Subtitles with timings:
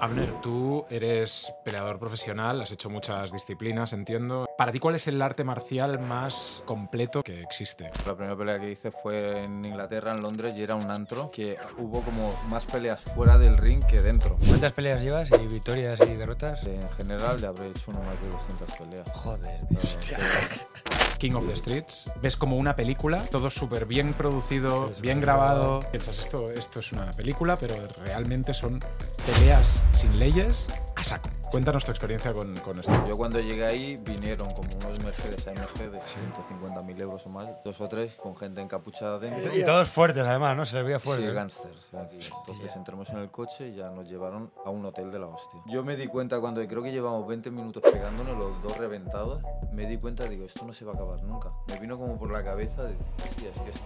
[0.00, 4.48] Abner, tú eres peleador profesional, has hecho muchas disciplinas, entiendo.
[4.56, 7.90] Para ti, ¿cuál es el arte marcial más completo que existe?
[8.06, 11.58] La primera pelea que hice fue en Inglaterra, en Londres, y era un antro que
[11.76, 14.38] hubo como más peleas fuera del ring que dentro.
[14.48, 16.64] ¿Cuántas peleas llevas y victorias y derrotas?
[16.64, 19.10] En general le habré hecho uno más de 200 peleas.
[19.12, 20.16] Joder, tío.
[21.20, 22.10] King of the Streets.
[22.22, 25.80] Ves como una película, todo súper bien producido, bien grabado.
[25.90, 28.80] Piensas, esto, esto es una película, pero realmente son
[29.26, 30.66] peleas sin leyes
[31.00, 31.28] a saco.
[31.50, 32.92] Cuéntanos tu experiencia con, con esto.
[33.08, 37.80] Yo cuando llegué ahí vinieron como unos Mercedes AMG de 150.000 euros o más, dos
[37.80, 39.56] o tres, con gente encapuchada dentro.
[39.56, 40.64] Y todos fuertes, además, ¿no?
[40.64, 41.32] Se les veía Sí, fuerte.
[41.32, 41.88] gangsters.
[41.90, 42.32] gangsters.
[42.46, 45.60] Entonces entramos en el coche y ya nos llevaron a un hotel de la hostia.
[45.66, 49.86] Yo me di cuenta cuando creo que llevamos 20 minutos pegándonos, los dos reventados, me
[49.86, 51.50] di cuenta, digo, esto no se va a acabar nunca.
[51.68, 53.80] Me vino como por la cabeza de decir, hostia, es que esto,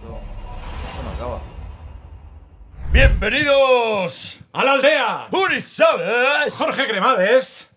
[0.85, 1.39] esto no acaba.
[2.91, 4.39] ¡Bienvenidos!
[4.53, 5.27] ¡A la aldea!
[5.31, 6.53] ¡Urizabes!
[6.53, 7.69] Jorge Cremades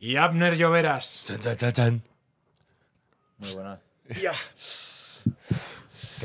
[0.00, 1.24] y Abner Lloveras.
[1.26, 2.02] Chan, chan, chan, chan.
[3.38, 3.78] Muy buena.
[4.08, 4.30] ¿Qué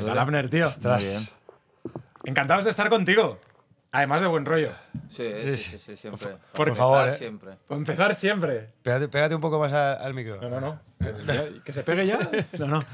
[0.02, 0.70] tal, Abner, tío?
[0.82, 1.28] Muy bien.
[2.24, 3.38] Encantados de estar contigo.
[3.92, 4.72] Además de buen rollo.
[5.10, 6.36] Sí, sí, sí, sí, siempre.
[6.52, 7.18] por favor, empezar, eh.
[7.18, 7.56] Siempre.
[7.66, 8.70] Por empezar siempre.
[8.82, 10.40] Pégate, pégate un poco más a- al micro.
[10.40, 10.80] No, no, no.
[11.64, 12.18] ¿Que se pegue ya?
[12.58, 12.84] No, no.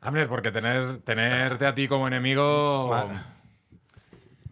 [0.00, 2.90] Abner, porque tener, tenerte a ti como enemigo...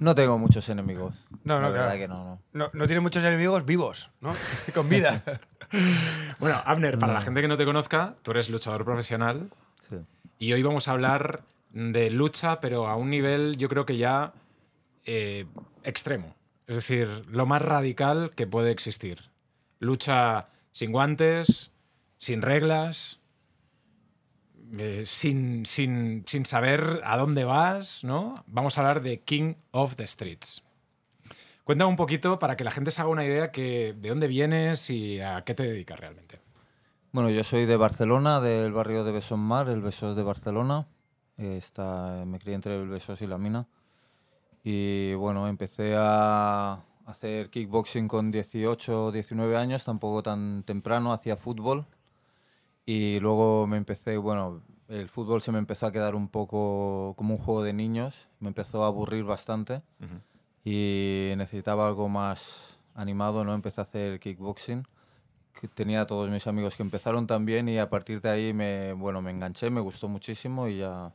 [0.02, 1.14] No tengo muchos enemigos.
[1.44, 1.98] No, no, La verdad claro.
[2.00, 2.40] que no, no.
[2.52, 4.32] No, no tiene muchos enemigos vivos, ¿no?
[4.74, 5.22] Con vida.
[6.38, 9.48] Bueno, Abner, para la gente que no te conozca, tú eres luchador profesional
[9.88, 9.96] Sí.
[10.38, 14.34] y hoy vamos a hablar de lucha, pero a un nivel yo creo que ya
[15.06, 15.46] eh,
[15.82, 16.34] extremo.
[16.66, 19.30] Es decir, lo más radical que puede existir.
[19.78, 21.70] Lucha sin guantes,
[22.18, 23.18] sin reglas,
[24.78, 28.32] eh, sin, sin, sin saber a dónde vas, ¿no?
[28.46, 30.62] Vamos a hablar de King of the Streets.
[31.64, 35.20] Cuéntame un poquito para que la gente se haga una idea de dónde vienes y
[35.20, 36.40] a qué te dedicas realmente.
[37.12, 40.88] Bueno, yo soy de Barcelona, del barrio de Besós Mar, el Besós de Barcelona.
[41.36, 43.68] Eh, está, me crié entre el Besós y la Mina.
[44.64, 51.36] Y bueno, empecé a hacer kickboxing con 18 o 19 años, tampoco tan temprano, hacía
[51.36, 51.86] fútbol.
[52.84, 57.34] Y luego me empecé, bueno, el fútbol se me empezó a quedar un poco como
[57.34, 59.82] un juego de niños, me empezó a aburrir bastante
[60.64, 63.54] y necesitaba algo más animado, ¿no?
[63.54, 64.86] Empecé a hacer kickboxing
[65.58, 68.92] que tenía a todos mis amigos que empezaron también y a partir de ahí me,
[68.94, 71.12] bueno, me enganché, me gustó muchísimo y ya,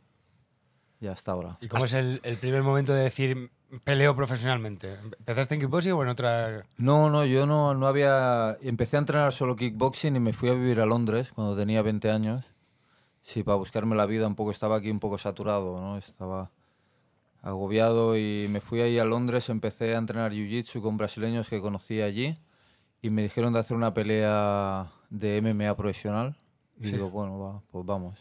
[1.00, 1.58] ya hasta ahora.
[1.60, 3.52] ¿Y cómo es el, el primer momento de decir
[3.84, 4.98] peleo profesionalmente?
[5.20, 6.66] ¿Empezaste en kickboxing o en otra...?
[6.78, 8.58] No, no, yo no, no había...
[8.62, 12.10] Empecé a entrenar solo kickboxing y me fui a vivir a Londres cuando tenía 20
[12.10, 12.46] años.
[13.24, 15.98] Sí, para buscarme la vida un poco, estaba aquí un poco saturado, ¿no?
[15.98, 16.50] Estaba
[17.42, 22.02] agobiado y me fui ahí a Londres, empecé a entrenar jiu-jitsu con brasileños que conocí
[22.02, 22.38] allí
[23.02, 26.36] y me dijeron de hacer una pelea de MMA profesional.
[26.80, 28.20] Y digo, bueno, va, pues vamos.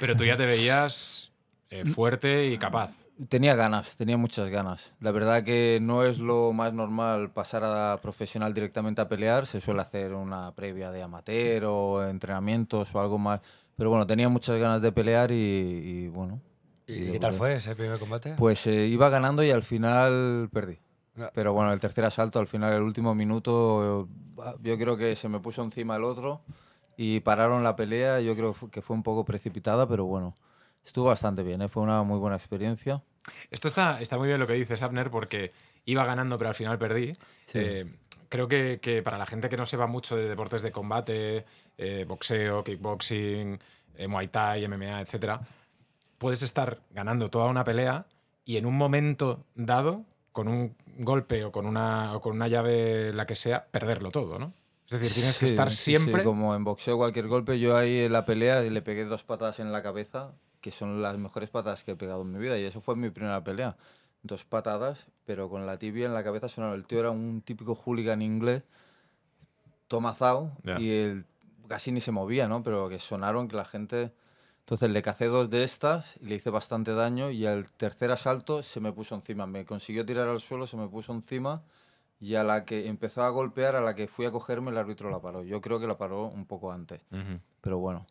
[0.00, 1.32] Pero tú ya te veías
[1.70, 3.05] eh, fuerte y capaz.
[3.28, 4.92] Tenía ganas, tenía muchas ganas.
[5.00, 9.46] La verdad que no es lo más normal pasar a profesional directamente a pelear.
[9.46, 13.40] Se suele hacer una previa de amateur o entrenamientos o algo más.
[13.74, 16.42] Pero bueno, tenía muchas ganas de pelear y, y bueno.
[16.86, 18.34] ¿Y, y qué tal fue ese primer combate?
[18.36, 20.78] Pues eh, iba ganando y al final perdí.
[21.14, 21.30] No.
[21.32, 25.30] Pero bueno, el tercer asalto, al final, el último minuto, eh, yo creo que se
[25.30, 26.40] me puso encima el otro
[26.98, 28.20] y pararon la pelea.
[28.20, 30.32] Yo creo que fue un poco precipitada, pero bueno,
[30.86, 31.60] estuvo bastante bien.
[31.62, 31.68] ¿eh?
[31.68, 33.02] Fue una muy buena experiencia.
[33.50, 35.52] Esto está, está muy bien lo que dices, Abner, porque
[35.84, 37.12] iba ganando, pero al final perdí.
[37.44, 37.58] Sí.
[37.58, 37.86] Eh,
[38.28, 41.44] creo que, que para la gente que no sepa mucho de deportes de combate,
[41.76, 43.58] eh, boxeo, kickboxing,
[43.96, 45.40] eh, muay thai, MMA, etcétera,
[46.18, 48.06] puedes estar ganando toda una pelea
[48.44, 53.12] y en un momento dado, con un golpe o con una, o con una llave,
[53.12, 54.52] la que sea, perderlo todo, ¿no?
[54.86, 56.22] Es decir, tienes que Sí, estar sí, sí, siempre...
[56.22, 57.58] como en boxeo, cualquier golpe.
[57.58, 60.30] Yo ahí en la pelea le pegué dos patadas en la cabeza,
[60.66, 62.58] que son las mejores patadas que he pegado en mi vida.
[62.58, 63.76] Y eso fue mi primera pelea.
[64.24, 66.74] Dos patadas, pero con la tibia en la cabeza sonaba.
[66.74, 68.64] El tío era un típico hooligan inglés,
[69.86, 71.24] tomazao, y él
[71.68, 72.64] casi ni se movía, ¿no?
[72.64, 74.12] Pero que sonaron que la gente...
[74.62, 78.64] Entonces le cacé dos de estas y le hice bastante daño y al tercer asalto
[78.64, 79.46] se me puso encima.
[79.46, 81.62] Me consiguió tirar al suelo, se me puso encima
[82.18, 85.10] y a la que empezó a golpear, a la que fui a cogerme, el árbitro
[85.10, 85.44] la paró.
[85.44, 87.00] Yo creo que la paró un poco antes,
[87.60, 88.04] pero bueno,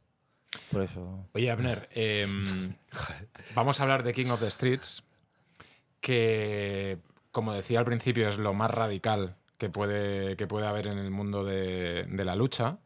[0.72, 1.28] por eso...
[1.34, 2.76] Oye, Abner, em,
[3.56, 5.04] vamos a hablar de King of the Streets,
[6.02, 7.00] que,
[7.32, 11.12] como decía al principio, es lo más radical que puede, que puede haber en el
[11.12, 12.78] mundo de, de la lucha,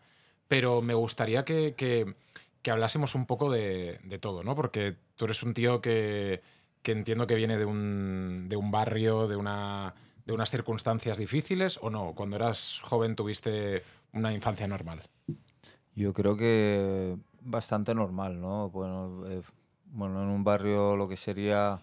[0.47, 2.13] pero me gustaría que, que-
[2.61, 4.53] que hablásemos un poco de, de todo, ¿no?
[4.53, 6.41] Porque tú eres un tío que,
[6.81, 9.95] que entiendo que viene de un, de un barrio, de una,
[10.25, 12.13] de unas circunstancias difíciles o no?
[12.15, 15.03] Cuando eras joven tuviste una infancia normal.
[15.95, 18.69] Yo creo que bastante normal, ¿no?
[18.69, 19.41] Bueno, eh,
[19.91, 21.81] bueno en un barrio lo que sería,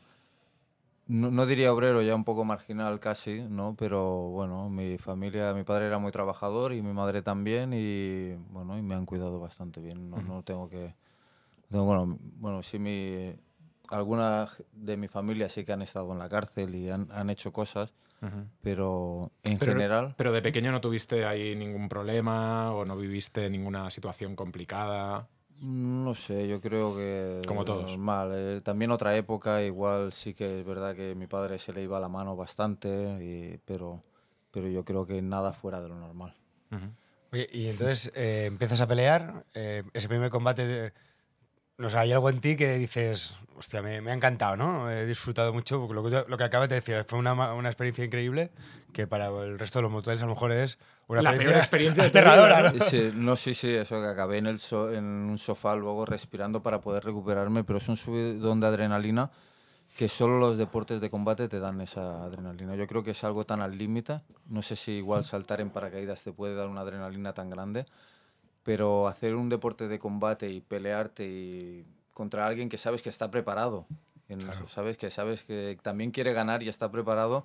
[1.08, 3.74] no, no, diría obrero, ya un poco marginal casi, ¿no?
[3.78, 8.76] Pero bueno, mi familia, mi padre era muy trabajador y mi madre también y bueno,
[8.78, 10.10] y me han cuidado bastante bien.
[10.10, 10.94] No, no tengo que,
[11.70, 13.34] no, bueno, bueno, sí mi,
[13.90, 17.52] algunas de mi familia sí que han estado en la cárcel y han, han hecho
[17.52, 17.92] cosas,
[18.62, 20.14] pero en Pero- general...
[20.16, 25.28] Pero de pequeño no tuviste ahí ningún problema o no viviste ninguna situación complicada.
[25.60, 27.90] No sé, yo creo que Como todos.
[27.92, 28.30] normal.
[28.34, 31.98] eh, también otra época, igual sí que es verdad que mi padre se le iba
[31.98, 32.88] la mano bastante,
[33.22, 34.02] y- pero,
[34.50, 36.34] pero yo creo que nada fuera de lo normal.
[37.32, 40.92] Oye, y entonces eh, empiezas a pelear, eh, ese primer combate, de-
[41.78, 44.90] no sé, hay algo en ti que dices, hostia, me, me ha encantado, ¿no?
[44.90, 48.04] He disfrutado mucho, porque lo que, lo que acabas de decir fue una, una experiencia
[48.04, 48.50] increíble
[48.96, 52.02] que para el resto de los moteles a lo mejor es una La peor experiencia
[52.04, 52.80] de tu aterradora, ¿no?
[52.80, 56.62] Sí, no, sí, sí, eso que acabé en, el so- en un sofá luego respirando
[56.62, 59.30] para poder recuperarme, pero es un subidón de adrenalina
[59.98, 62.74] que solo los deportes de combate te dan esa adrenalina.
[62.74, 66.22] Yo creo que es algo tan al límite, no sé si igual saltar en paracaídas
[66.22, 67.84] te puede dar una adrenalina tan grande,
[68.62, 71.84] pero hacer un deporte de combate y pelearte y
[72.14, 73.84] contra alguien que sabes que está preparado,
[74.30, 77.44] en eso, sabes que sabes que también quiere ganar y está preparado,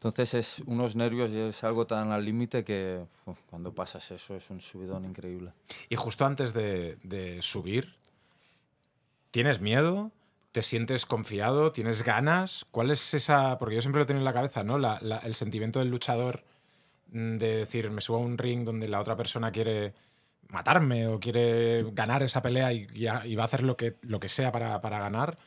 [0.00, 4.34] entonces es unos nervios y es algo tan al límite que uf, cuando pasas eso
[4.34, 5.52] es un subidón increíble.
[5.90, 7.96] Y justo antes de, de subir,
[9.30, 10.10] ¿tienes miedo?
[10.52, 11.70] ¿Te sientes confiado?
[11.72, 12.66] ¿Tienes ganas?
[12.70, 13.58] ¿Cuál es esa...?
[13.58, 14.78] Porque yo siempre lo tengo en la cabeza, ¿no?
[14.78, 16.42] La- la- el sentimiento del luchador
[17.12, 19.94] mm, de decir, me subo a un ring donde la otra persona quiere
[20.48, 24.18] matarme o quiere ganar esa pelea y, y y va a hacer lo que, lo
[24.18, 25.38] que sea para, para ganar.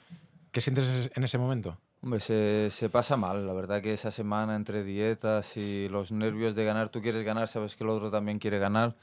[0.51, 1.77] ¿Qué sientes en ese momento?
[2.03, 6.53] Hombre, se, se pasa mal, la verdad que esa semana entre dietas y los nervios
[6.53, 8.93] de ganar, tú quieres ganar, sabes que el otro también quiere ganar.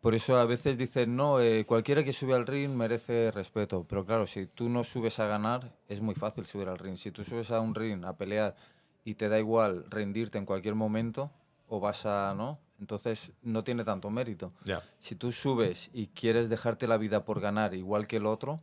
[0.00, 3.84] Por eso a veces dicen, no, eh, cualquiera que sube al ring merece respeto.
[3.86, 6.96] Pero claro, si tú no subes a ganar, es muy fácil subir al ring.
[6.96, 8.56] Si tú subes a un ring a pelear
[9.04, 11.30] y te da igual rendirte en cualquier momento,
[11.68, 12.58] o vas a, ¿no?
[12.80, 14.54] Entonces no tiene tanto mérito.
[15.00, 18.62] Si tú subes y quieres dejarte la vida por ganar igual que el otro,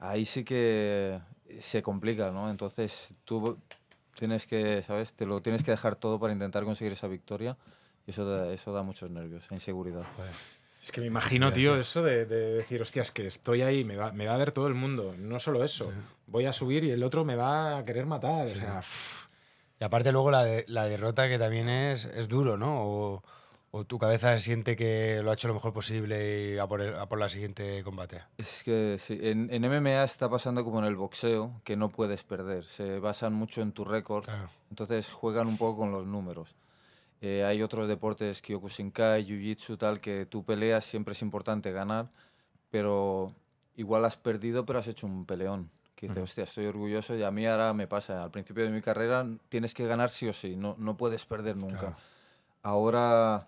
[0.00, 1.20] ahí sí que
[1.60, 2.50] se complica, ¿no?
[2.50, 3.58] Entonces tú
[4.14, 5.12] tienes que, ¿sabes?
[5.14, 7.56] Te lo tienes que dejar todo para intentar conseguir esa victoria
[8.06, 10.04] y eso da, eso da muchos nervios, inseguridad.
[10.82, 14.10] Es que me imagino, tío, eso de, de decir, hostias, que estoy ahí, me va,
[14.12, 15.14] me va a ver todo el mundo.
[15.16, 15.92] No solo eso,
[16.26, 18.46] voy a subir y el otro me va a querer matar.
[18.46, 18.82] O sea,
[19.80, 22.82] Y aparte luego la, de- la derrota que también es, es duro, ¿no?
[22.84, 23.22] O,
[23.74, 26.94] o tu cabeza siente que lo ha hecho lo mejor posible y a por, el-
[26.94, 28.22] a por la siguiente combate.
[28.36, 32.22] Es que sí, en, en MMA está pasando como en el boxeo, que no puedes
[32.22, 32.64] perder.
[32.64, 34.50] Se basan mucho en tu récord, Claro.
[34.70, 36.54] entonces juegan un poco con los números.
[37.22, 42.08] Eh, hay otros deportes, Kyokushinkai, Jiu-Jitsu, tal, que tú peleas, siempre es importante ganar,
[42.70, 43.32] pero
[43.76, 45.70] igual has perdido, pero has hecho un peleón.
[45.94, 48.24] Que dices, hostia, estoy orgulloso y a mí ahora me pasa.
[48.24, 51.56] Al principio de mi carrera tienes que ganar sí o sí, no, no puedes perder
[51.56, 51.78] nunca.
[51.78, 51.96] Claro.
[52.64, 53.46] Ahora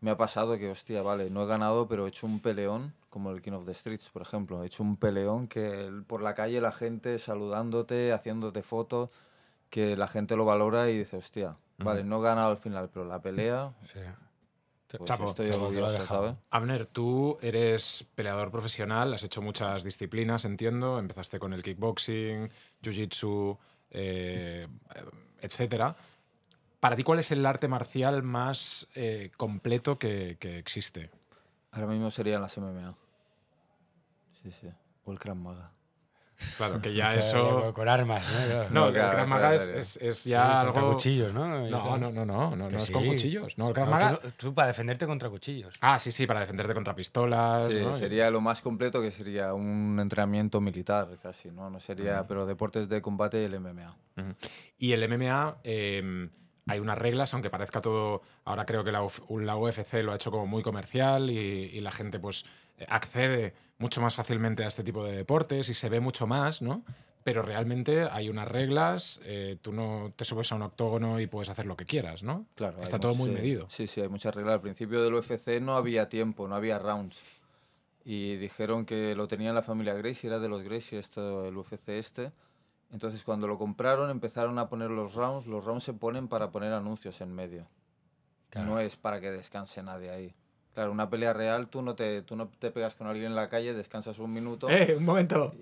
[0.00, 3.30] me ha pasado que, hostia, vale, no he ganado, pero he hecho un peleón, como
[3.30, 4.62] el King of the Streets, por ejemplo.
[4.62, 9.10] He hecho un peleón que por la calle la gente saludándote, haciéndote fotos,
[9.70, 13.04] que la gente lo valora y dice, hostia, vale, no he ganado al final, pero
[13.06, 13.98] la pelea, Sí.
[14.96, 16.06] pues Chapo, estoy chapo, orgulloso.
[16.06, 16.34] ¿sabes?
[16.50, 20.98] Abner, tú eres peleador profesional, has hecho muchas disciplinas, entiendo.
[20.98, 22.50] Empezaste con el kickboxing,
[22.82, 23.58] jiu-jitsu,
[23.90, 24.66] eh,
[25.42, 25.94] etcétera.
[26.80, 31.10] Para ti, ¿cuál es el arte marcial más eh, completo que, que existe?
[31.72, 32.94] Ahora mismo serían las MMA.
[34.42, 34.68] Sí, sí.
[35.04, 35.72] O el Krav Maga.
[36.56, 37.62] Claro, que ya O sea, eso.
[37.64, 38.38] Con, con armas, ¿no?
[38.46, 39.78] No, No, el Krav claro, Maga es, claro.
[39.80, 40.94] es- es Sí, ya contra algo.
[40.94, 41.46] cuchillos, ¿no?
[41.68, 43.58] No, no, no, no, no, es con cuchillos.
[43.58, 44.20] No, el Krav No, Maga.
[44.20, 45.74] tú, tú para defenderte contra cuchillos.
[45.80, 47.66] Ah, sí, sí, para defenderte contra pistolas.
[47.66, 47.94] Sí, ¿no?
[47.96, 51.70] sería lo más completo que sería un entrenamiento militar casi, ¿no?
[51.70, 53.96] No sería, pero deportes de combate y el MMA.
[54.78, 56.28] Y el MMA, eh,
[56.68, 58.22] hay unas reglas, aunque parezca todo.
[58.44, 59.06] Ahora creo que la,
[59.40, 62.44] la UFC lo ha hecho como muy comercial y, y la gente pues
[62.78, 66.62] eh, accede mucho más fácilmente a este tipo de deportes y se ve mucho más,
[66.62, 66.84] ¿no?
[67.24, 71.48] Pero realmente hay unas reglas, eh, tú no te subes a un octógono y puedes
[71.48, 72.46] hacer lo que quieras, ¿no?
[72.54, 73.68] Claro, Está todo muy medido.
[73.68, 74.54] Sí, sí, hay muchas reglas.
[74.54, 77.20] Al principio del UFC no había tiempo, no había rounds.
[78.04, 81.90] Y dijeron que lo tenía la familia Gracie, era de los Gracie esto, el UFC
[81.90, 82.32] este.
[82.92, 85.46] Entonces cuando lo compraron empezaron a poner los rounds.
[85.46, 87.66] Los rounds se ponen para poner anuncios en medio.
[88.50, 88.68] Claro.
[88.68, 90.34] No es para que descanse nadie ahí.
[90.78, 93.48] Claro, una pelea real, tú no te, tú no te pegas con alguien en la
[93.48, 95.52] calle, descansas un minuto ¡Eh, un momento!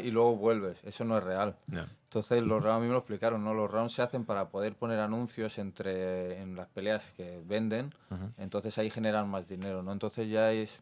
[0.00, 0.78] y, y luego vuelves.
[0.84, 1.56] Eso no es real.
[1.66, 1.86] No.
[2.04, 3.52] Entonces los rounds a mí me lo explicaron, ¿no?
[3.52, 7.92] Los rounds se hacen para poder poner anuncios entre en las peleas que venden,
[8.38, 9.90] entonces ahí generan más dinero, ¿no?
[9.90, 10.80] Entonces ya es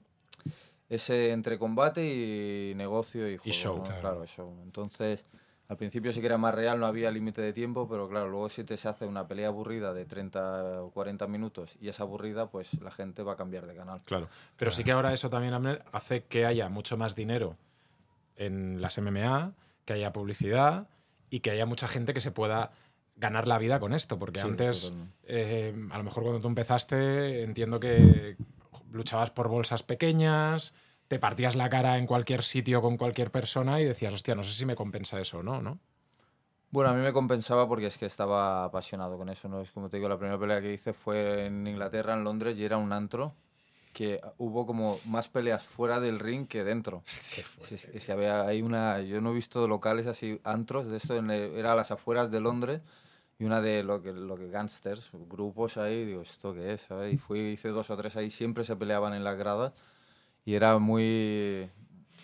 [0.91, 3.85] ese entre combate y negocio y, juego, show, ¿no?
[3.85, 4.01] claro.
[4.01, 4.27] claro.
[4.27, 4.55] show.
[4.65, 5.25] Entonces
[5.69, 8.49] al principio sí que era más real, no había límite de tiempo, pero claro, luego
[8.49, 12.51] si te se hace una pelea aburrida de 30 o 40 minutos y es aburrida,
[12.51, 14.01] pues la gente va a cambiar de canal.
[14.07, 14.29] Claro.
[14.57, 15.55] Pero sí que ahora eso también
[15.93, 17.57] hace que haya mucho más dinero
[18.37, 19.53] en las MMA,
[19.85, 20.89] que haya publicidad
[21.29, 22.71] y que haya mucha gente que se pueda
[23.17, 24.19] ganar la vida con esto.
[24.19, 24.93] Porque Sí, antes,
[25.25, 28.37] eh, a lo mejor cuando tú empezaste, entiendo que
[28.91, 30.73] luchabas por bolsas pequeñas,
[31.09, 34.53] te partías la cara en cualquier sitio con cualquier persona y decías, hostia, no sé
[34.53, 35.79] si me compensa eso o no, ¿no?
[36.71, 39.63] Bueno, a mí me compensaba porque es que estaba apasionado con eso, ¿no?
[39.63, 42.65] Es como te digo, la primera pelea que hice fue en Inglaterra, en Londres, y
[42.65, 43.35] era un antro
[43.95, 47.03] que hubo como más peleas fuera del ring que dentro.
[47.07, 50.99] Sí, es, es que había, hay una, yo no he visto locales así, antros, de
[50.99, 52.83] esto en era a las afueras de Londres,
[53.39, 56.83] y una de lo que, lo que gangsters, grupos ahí, digo, ¿esto qué es?
[56.83, 57.15] ¿sabes?
[57.15, 59.73] Y fui, hice dos o tres ahí, siempre se peleaban en las gradas,
[60.49, 61.69] y era muy,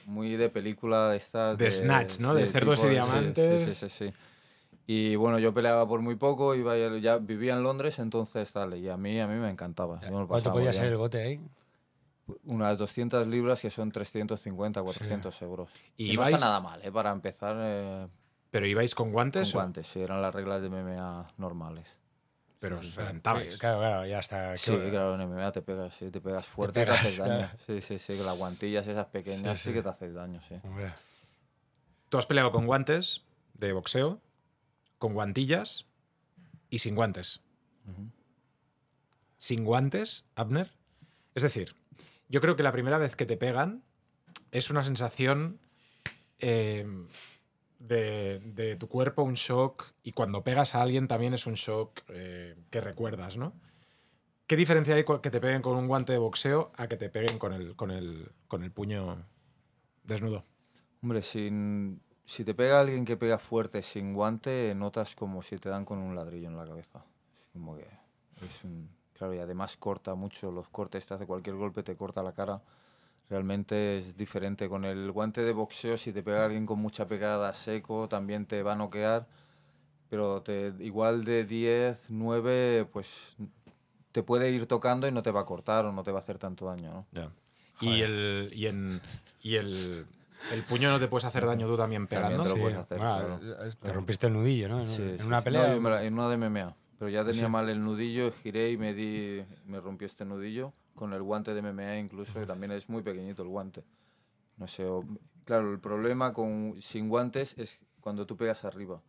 [0.07, 2.35] muy de película esta De Snatch, ¿no?
[2.35, 3.62] De cerdos y sí, diamantes.
[3.64, 4.14] Sí, sí, sí, sí.
[4.87, 8.78] Y bueno, yo peleaba por muy poco, iba ya, ya vivía en Londres, entonces tal,
[8.78, 10.00] y a mí, a mí me encantaba.
[10.00, 11.40] yo me lo ¿Cuánto podía ser el bote ahí?
[12.45, 15.69] Unas 200 libras que son 350, 400 euros.
[15.99, 16.90] ¿Y Y no ibais- está nada mal, ¿eh?
[16.90, 18.09] Para empezar eh,
[18.50, 21.99] Pero ibais con con guantes, o- guantes, sí, eran las reglas de MMA normales.
[22.61, 23.57] Pero os reventabais.
[23.59, 24.57] Claro, claro, ya está.
[24.57, 27.37] Sí, claro, en MMA te pegas, sí, te pegas fuerte, te, pegas, haces daño.
[27.39, 27.59] claro.
[27.67, 29.75] Sí, sí, sí, que las guantillas esas pequeñas Sí, sí, sí.
[29.75, 30.55] que te haces daño, sí.
[30.63, 30.93] Hombre.
[32.09, 33.23] Tú has peleado con guantes
[33.55, 34.21] de boxeo,
[34.99, 35.87] con guantillas
[36.71, 37.41] y sin guantes.
[39.37, 40.73] Sin guantes, Abner.
[41.35, 41.75] Es decir,
[42.29, 43.83] yo creo que la primera vez que te pegan
[44.53, 45.61] es una sensación
[46.39, 46.87] eh,
[47.87, 52.00] de, de tu cuerpo, un shock, y cuando pegas a alguien también es un shock
[52.09, 53.53] eh, que recuerdas, ¿no?
[54.47, 57.38] ¿Qué diferencia hay que te peguen con un guante de boxeo a que te peguen
[57.38, 59.25] con el, con el, con el puño
[60.03, 60.45] desnudo?
[61.03, 65.71] Hombre, sin, si te pega alguien que pega fuerte sin guante, notas como si te
[65.71, 67.05] dan con un ladrillo en la cabeza.
[67.41, 67.88] Es como que
[68.45, 72.23] es un- claro, y además corta mucho los cortes, te hace cualquier golpe, te corta
[72.23, 72.62] la cara.
[73.31, 74.69] Realmente es diferente.
[74.69, 78.62] Con el guante de boxeo, si te pega alguien con mucha pegada seco, también te
[78.62, 79.26] va a noquear.
[80.11, 83.09] Pero te, igual de 10, 9, pues
[84.12, 86.23] te puede ir tocando y no te va a cortar o no te va a
[86.23, 87.33] hacer tanto daño, ¿no?
[87.81, 89.00] Y, el, y, en,
[89.43, 90.07] y el,
[90.52, 92.43] el puño no te puedes hacer daño tú también También pegando.
[92.45, 93.71] te lo Sí, puedes hacer, bueno, claro.
[93.83, 94.81] te rompiste el nudillo, ¿no?
[94.83, 95.45] En, Sí, en sí, una sí.
[95.45, 95.75] pelea.
[95.81, 96.76] No, en una de MMA.
[96.99, 97.50] Pero ya tenía Sí.
[97.50, 101.61] mal el nudillo, giré y me di, me rompió este nudillo con el guante de
[101.63, 103.85] MMA incluso, que también es muy pequeñito el guante.
[104.57, 105.05] No sé, o-
[105.45, 109.01] claro, el problema con sin guantes es cuando tú pegas arriba.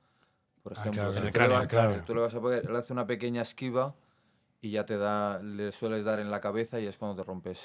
[0.63, 1.91] Por Ah, ejemplo, claro, si en el tú le cráneo, vas- claro.
[1.91, 3.93] claro, tú le vas a pegar, él hace una pequeña esquiva
[4.61, 7.59] y ya te da, le sueles dar en la cabeza y es cuando te rompes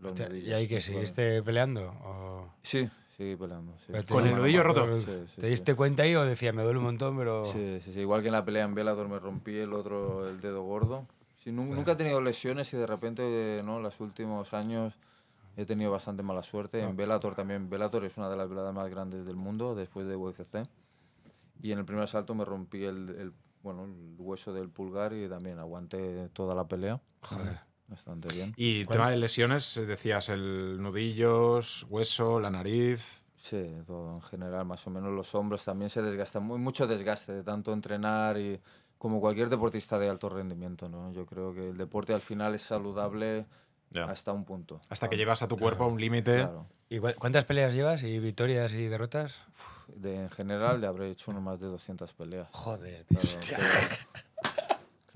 [0.00, 0.48] los Hostia, nudillos.
[0.48, 1.88] ¿Y ahí que seguiste peleando?
[2.04, 3.72] ¿O Sí, sí, peleando.
[3.78, 3.86] sí.
[3.92, 4.98] Pero te- Con el nudillo roto.
[4.98, 5.46] Sí, sí, ¿Te sí.
[5.50, 7.46] diste cuenta ahí o decía, me duele un montón, pero.
[7.46, 10.42] Sí, sí, sí, igual que en la pelea en Bellator me rompí el otro, el
[10.42, 11.06] dedo gordo.
[11.46, 13.78] Sí, nu- Nunca he tenido lesiones y de repente, ¿no?
[13.78, 14.94] Los últimos años
[15.56, 16.82] he tenido bastante mala suerte.
[16.82, 20.16] En Bellator también, Bellator es una de las veladas más grandes del mundo después de
[20.16, 20.66] UFC.
[21.62, 25.28] Y en el primer asalto me rompí el, el, bueno, el hueso del pulgar y
[25.28, 27.00] también aguanté toda la pelea.
[27.22, 27.60] Joder.
[27.86, 28.52] Bastante bien.
[28.56, 28.96] Y ¿Cuál?
[28.98, 33.24] tema de lesiones, eh, decías el nudillos, hueso, la nariz.
[33.40, 37.32] Sí, todo en general, más o menos los hombros también se desgastan, muy, mucho desgaste
[37.32, 38.60] de tanto entrenar y
[38.98, 41.12] como cualquier deportista de alto rendimiento, ¿no?
[41.12, 43.46] Yo creo que el deporte al final es saludable
[44.08, 44.80] hasta un punto.
[44.88, 46.34] Hasta que llevas a tu cuerpo a un límite.
[46.36, 46.66] Claro.
[46.88, 48.02] ¿Y cu- cuántas peleas llevas?
[48.02, 49.34] ¿Y victorias y derrotas?
[49.88, 52.48] De, en general le habré hecho uno más de 200 peleas.
[52.52, 53.18] Joder, tío.
[53.48, 53.56] Pero,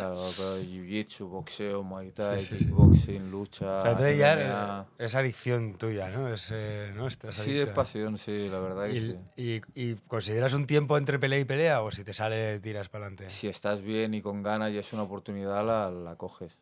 [0.06, 2.64] claro, pero jiu-jitsu, boxeo, muay thai, Sí, sí, sí.
[2.66, 6.32] kickboxing, lucha, O sea, entonces ya es adicción tuya, ¿no?
[6.32, 7.06] Es, eh, ¿no?
[7.06, 9.62] Estás Sí, es pasión, sí, la verdad que ¿Y, sí.
[9.74, 13.06] y, y consideras un tiempo entre pelea y pelea o si te sale tiras para
[13.06, 13.30] adelante?
[13.30, 16.58] Si estás bien y con ganas y es una oportunidad, la, la coges.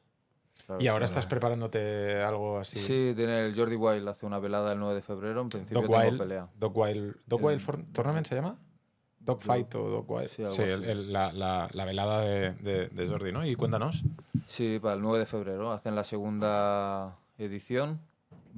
[0.66, 1.12] Claro, Y ahora sí.
[1.12, 2.78] estás preparándote algo así.
[2.78, 5.86] Sí, tiene el Jordi Wild, hace una velada el 9 de febrero, en principio Dog
[5.90, 6.48] tengo Wild, pelea.
[6.58, 8.58] Dog Wild, Dog El- Wild For- Tournament se llama?
[9.28, 10.30] Dog Fight o Dog Wild.
[10.30, 13.44] sí, Sí, el- el- la, la- la velada de, de- de Jordi, ¿no?
[13.46, 14.02] Y cuéntanos.
[14.46, 18.00] Sí, para el 9 de febrero, hacen la segunda edición.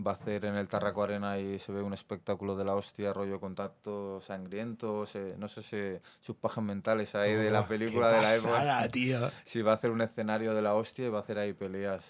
[0.06, 3.12] Va a hacer en el Tarraco Arena y se ve un espectáculo de la hostia,
[3.12, 8.08] rollo contacto sangriento, se- no sé si sus pajas mentales ahí de la Oh, película
[8.08, 8.50] qué de la época.
[8.52, 9.30] pasada, tío.
[9.44, 12.02] Sí, va a hacer un escenario de la hostia y va a hacer ahí peleas.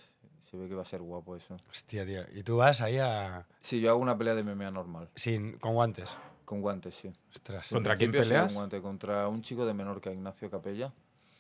[0.50, 1.57] se ve que va a ser guapo eso.
[1.71, 2.23] Hostia, tío.
[2.35, 3.47] Y tú vas ahí a.
[3.61, 6.17] Sí, yo hago una pelea de MMA normal, Sin, con guantes.
[6.50, 7.12] Con guantes, sí.
[7.33, 7.69] Ostras.
[7.69, 8.47] ¿Contra quién peleas?
[8.47, 10.92] con guante, contra un chico de Menorca, Ignacio Capella.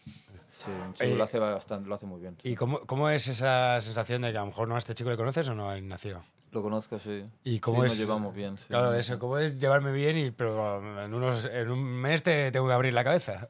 [0.06, 2.36] Sí, un chico Eh, lo hace bastante, lo hace muy bien.
[2.44, 5.10] ¿Y cómo, cómo es esa sensación de que a lo mejor no a este chico
[5.10, 6.22] le conoces o no a Ignacio?
[6.52, 7.24] Lo conozco, sí.
[7.42, 7.92] ¿Y cómo Sí, es?
[7.92, 8.56] Nos llevamos bien.
[8.56, 8.66] sí.
[8.68, 12.68] Claro, eso, ¿cómo es llevarme bien y pero en, unos, en un mes te tengo
[12.68, 13.48] que abrir la cabeza?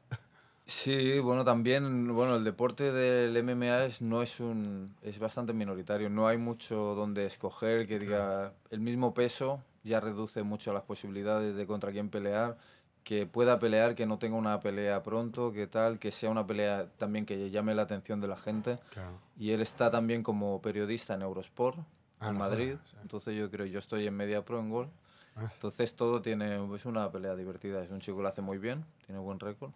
[0.65, 6.09] Sí, bueno, también, bueno, el deporte del MMA es, no es un, es bastante minoritario.
[6.09, 11.55] No hay mucho donde escoger que diga el mismo peso ya reduce mucho las posibilidades
[11.55, 12.57] de contra quién pelear,
[13.03, 16.87] que pueda pelear, que no tenga una pelea pronto, que tal, que sea una pelea
[16.97, 18.77] también que llame la atención de la gente.
[18.91, 19.17] Claro.
[19.37, 21.79] Y él está también como periodista en Eurosport,
[22.19, 22.75] Ah, en no Madrid.
[22.85, 22.97] sí.
[23.01, 24.87] Entonces yo creo, yo estoy en Media Pro en Gol.
[25.35, 25.49] Ah.
[25.51, 27.81] Entonces todo tiene, es una pelea divertida.
[27.81, 29.71] Es un chico que lo hace muy bien, tiene buen récord.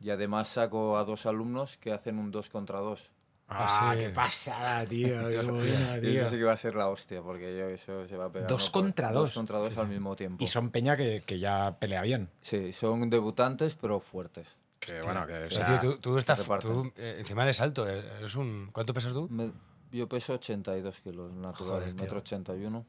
[0.00, 3.10] Y además saco a dos alumnos que hacen un 2 contra 2.
[3.52, 4.00] Ah, sí.
[4.04, 5.28] qué pasada, tío.
[5.28, 6.20] qué buena, Y tío.
[6.22, 8.48] eso sí que va a ser la hostia, porque yo eso se va a pegar.
[8.48, 9.32] Dos contra Dos dos.
[9.34, 10.42] contra dos al mismo tiempo.
[10.42, 12.28] Y son peña que, que ya pelea bien.
[12.40, 14.56] Sí, son debutantes, pero fuertes.
[14.78, 16.42] Que bueno, que o sea, tío, tú, tú estás.
[16.60, 17.86] Tú, eh, encima eres alto.
[17.88, 19.28] eh, Eres un, ¿Cuánto pesas tú?
[19.30, 19.52] Me-
[19.92, 22.86] yo peso 82 kilos, natural, Joder, metro 81.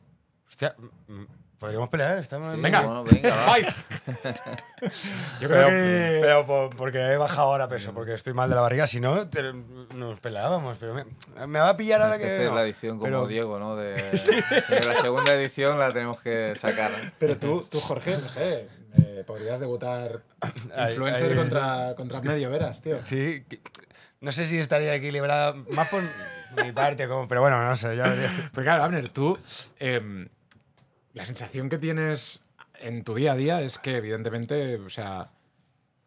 [0.47, 0.75] Hostia,
[1.07, 1.23] mm,
[1.61, 2.17] ¿podríamos pelear?
[2.17, 2.81] Estamos en- Venga.
[2.81, 3.35] Bueno, venga, va.
[3.35, 3.67] ¡Fight!
[5.39, 6.17] Yo creo Pero, que.
[6.21, 8.87] pero por- porque he bajado ahora peso, porque estoy mal de la barriga.
[8.87, 9.53] Si no, te-
[9.95, 10.77] nos peleábamos.
[10.79, 11.05] Pero me,
[11.47, 12.43] me va a pillar ahora Esta que.
[12.43, 12.55] es no.
[12.55, 13.75] la edición como Pero- Diego, ¿no?
[13.75, 13.93] De,
[14.69, 16.91] de la segunda edición la tenemos que sacar.
[17.19, 20.21] Pero tú, tú Jorge, no sé, eh, podrías debutar
[20.89, 23.03] influencer ahí- contra, contra medio veras, tío.
[23.03, 23.59] Sí, que-
[24.19, 26.01] no sé si estaría equilibrada más por
[26.63, 27.95] mi parte, como, pero bueno, no sé.
[27.95, 28.13] Ya.
[28.53, 29.37] Pues claro, Abner, tú,
[29.79, 30.27] em,
[31.13, 32.43] la sensación que tienes
[32.79, 35.31] en tu día a día es que, evidentemente, o sea,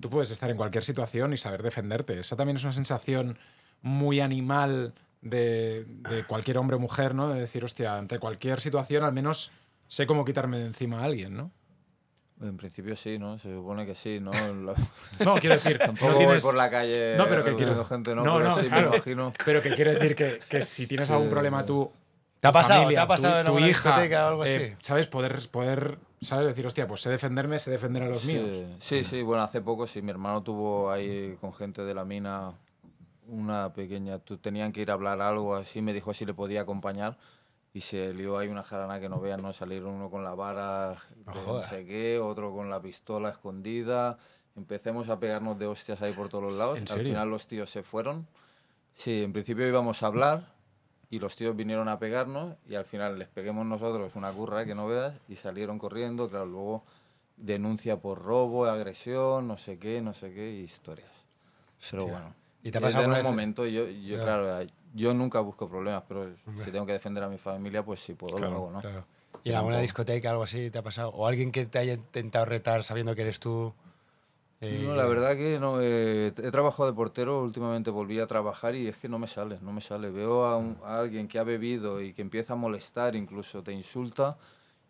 [0.01, 2.21] tú puedes estar en cualquier situación y saber defenderte.
[2.21, 3.39] Esa también es una sensación
[3.83, 7.29] muy animal de, de cualquier hombre o mujer, ¿no?
[7.29, 9.51] De decir, hostia, ante cualquier situación al menos
[9.89, 11.51] sé cómo quitarme de encima a alguien, ¿no?
[12.41, 13.39] En principio sí, ¿no?
[13.39, 14.33] Se supone que sí, ¿no?
[15.25, 16.43] No, quiero decir, Tampoco no voy tienes...
[16.43, 17.85] por la calle No, pero que quiero...
[17.85, 18.25] gente, ¿no?
[18.25, 18.91] no, pero no, sí, claro.
[18.91, 19.33] me imagino.
[19.45, 21.91] Pero que quiere decir que, que si tienes algún problema tú...
[22.45, 22.81] ¿Te ha pasado?
[22.83, 24.57] familia, ¿Te ha pasado tu, en tu alguna hija, discoteca o algo así?
[24.57, 25.07] eh, ¿Sabes?
[25.09, 26.47] Poder, poder, ¿sabes?
[26.49, 28.47] Decir, hostia, pues sé defenderme, sé defender a los míos.
[28.81, 32.05] Sí, sí, sí, bueno, hace poco sí, mi hermano tuvo ahí con gente de la
[32.05, 32.53] mina
[33.27, 36.61] una pequeña, tú tenían que ir a hablar algo así, me dijo si le podía
[36.61, 37.17] acompañar
[37.73, 39.53] y se lió ahí una jarana que no vean, ¿no?
[39.55, 41.71] Salieron uno con la vara, no, jodas.
[41.71, 44.19] sé qué, otro con la pistola escondida,
[44.55, 47.05] empecemos a pegarnos de hostias ahí por todos los lados, ¿En al serio?
[47.05, 48.29] final los tíos se fueron,
[48.95, 50.54] sí, en principio íbamos a hablar
[51.11, 54.75] y los tíos vinieron a pegarnos y al final les peguemos nosotros una curra que
[54.75, 56.85] no veas y salieron corriendo, claro, luego
[57.37, 61.27] denuncia por robo, agresión, no sé qué, no sé qué, historias.
[61.91, 62.19] Pero Hostia.
[62.19, 62.35] bueno.
[62.63, 66.03] ¿Y te ha es pasado en un momento, yo, yo claro, yo nunca busco problemas,
[66.09, 68.81] pero si tengo que defender a mi familia, pues si puedo lo hago, ¿no?
[68.81, 69.05] Claro.
[69.43, 71.11] ¿Y en alguna discoteca algo así te ha pasado?
[71.11, 73.75] ¿O alguien que te haya intentado retar sabiendo que eres tú?
[74.67, 75.81] Eh, No, la verdad que no.
[75.81, 79.59] eh, he trabajado de portero, últimamente volví a trabajar y es que no me sale,
[79.63, 80.11] no me sale.
[80.11, 83.73] Veo a, un- a alguien que ha bebido y que empieza a molestar, incluso te
[83.73, 84.37] insulta,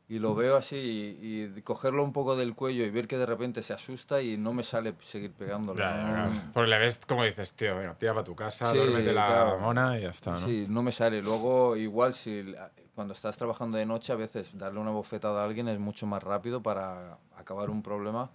[0.08, 3.24] y lo veo así y, y cogerlo un poco del cuello y ver que de
[3.26, 5.78] repente se asusta y no me sale seguir pegándolo.
[5.80, 6.50] Ya, ya, no- claro.
[6.52, 9.58] Porque le ves como dices, tío, venga, tira para tu casa, Sí, duérmete la claro.
[9.60, 10.46] mona y ya está, ¿no?
[10.46, 11.22] Sí, no me sale.
[11.22, 12.54] Luego, igual, si
[12.94, 16.22] cuando estás trabajando de noche, a veces darle una bofetada a alguien es mucho más
[16.22, 18.30] rápido para acabar un problema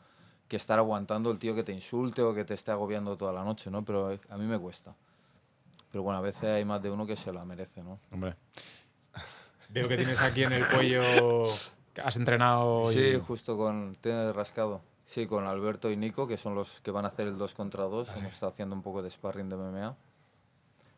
[0.50, 3.44] que estar aguantando el tío que te insulte o que te esté agobiando toda la
[3.46, 3.86] noche, ¿no?
[3.86, 4.94] Pero eh, a mí me cuesta.
[5.92, 8.00] Pero bueno, a veces hay más de uno que se la merece, ¿no?
[8.12, 8.36] Hombre.
[9.70, 11.46] Veo que tienes aquí en el cuello.
[12.04, 12.92] Has entrenado.
[12.92, 13.96] y- Sí, justo con...
[14.02, 14.82] Tienes rascado.
[15.08, 17.84] Sí, con Alberto y Nico, que son los que van a hacer el 2 contra
[17.86, 18.10] 2.
[18.18, 19.96] Hemos estado haciendo un poco de sparring de MMA.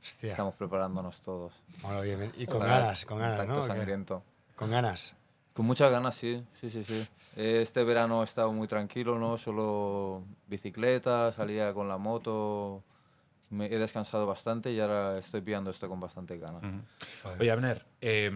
[0.02, 0.32] Hostia.
[0.32, 1.54] Estamos preparándonos todos.
[1.82, 2.32] Bueno, bien, bien.
[2.38, 3.68] Y con Para ganas, con ganas, contacto ¿no?
[3.68, 4.24] Sangriento.
[4.56, 5.14] Con ganas.
[5.54, 7.08] Con muchas ganas, sí, sí, sí, sí.
[7.36, 9.38] Este verano he estado muy tranquilo, ¿no?
[9.38, 12.84] Solo bicicleta, salía con la moto,
[13.50, 16.64] me he descansado bastante y ahora estoy pillando esto con bastante ganas.
[16.64, 17.38] Ujú.
[17.40, 18.32] Oye, Abner, eh,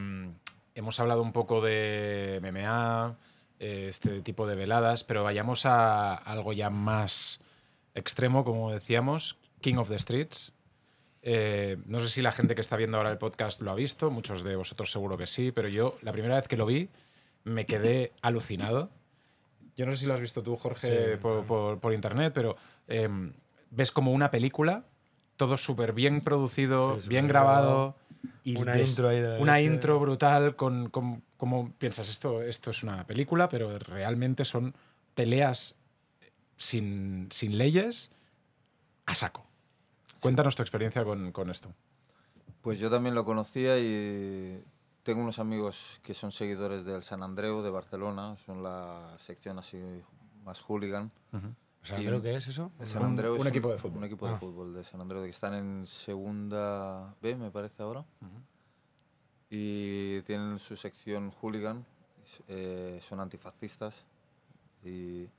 [0.75, 3.15] hemos hablado un poco de MMA,
[3.59, 7.39] eh, este tipo de veladas, pero vayamos a algo ya más
[7.93, 10.51] extremo, como decíamos, King of the Streets.
[11.21, 14.11] Eh, no sé si la gente que está viendo ahora el podcast lo ha visto,
[14.11, 16.89] muchos de vosotros seguro que sí, pero yo la primera vez que lo vi
[17.45, 18.89] me quedé alucinado.
[19.77, 22.55] Yo no sé si lo has visto tú, Jorge, Sí, por, por- por internet, pero
[22.87, 23.07] eh,
[23.71, 24.85] ves como una película,
[25.37, 27.95] todo súper bien producido, Sí, bien grabado.
[28.43, 29.65] Y Una des- intro ahí de Una leche.
[29.73, 34.75] intro brutal con, con- como piensas, esto, esto es una película, pero realmente son
[35.15, 35.75] peleas
[36.57, 38.11] sin, sin leyes
[39.05, 39.45] a saco.
[40.19, 41.73] Cuéntanos tu experiencia con, con esto.
[42.61, 44.63] Pues yo también lo conocía y
[45.05, 49.77] tengo unos amigos que son seguidores del San Andreu de Barcelona, son la sección así
[50.43, 51.11] más hooligan.
[51.83, 52.71] Sea, Y ¿creo un- que es eso?
[52.83, 53.97] San Un- Andreu un es equipo de fútbol.
[53.99, 54.39] Un equipo de Ah.
[54.39, 58.03] fútbol de San Andreu que están en segunda B, me parece ahora.
[59.49, 61.85] Y tienen su sección hooligan,
[62.47, 64.05] eh, son antifascistas.
[64.83, 65.29] Y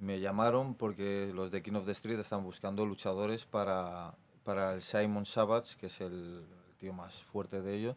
[0.00, 4.82] me llamaron porque los de King of the Street están buscando luchadores para, para el
[4.82, 6.44] Simon Savage, que es el,
[6.78, 7.96] tío más fuerte de ellos.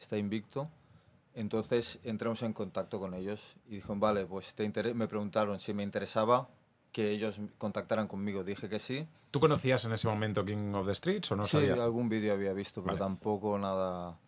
[0.00, 0.68] Está invicto.
[1.34, 4.94] Entonces entramos en contacto con ellos y dijeron, vale, pues te inter-".
[4.94, 6.48] me preguntaron si me interesaba
[6.92, 8.42] que ellos contactaran conmigo.
[8.44, 9.06] Dije que sí.
[9.30, 11.78] ¿Tú conocías en ese momento King of the Streets o no sí, sabías?
[11.78, 13.04] algún vídeo había visto, pero Vale.
[13.04, 14.18] tampoco nada.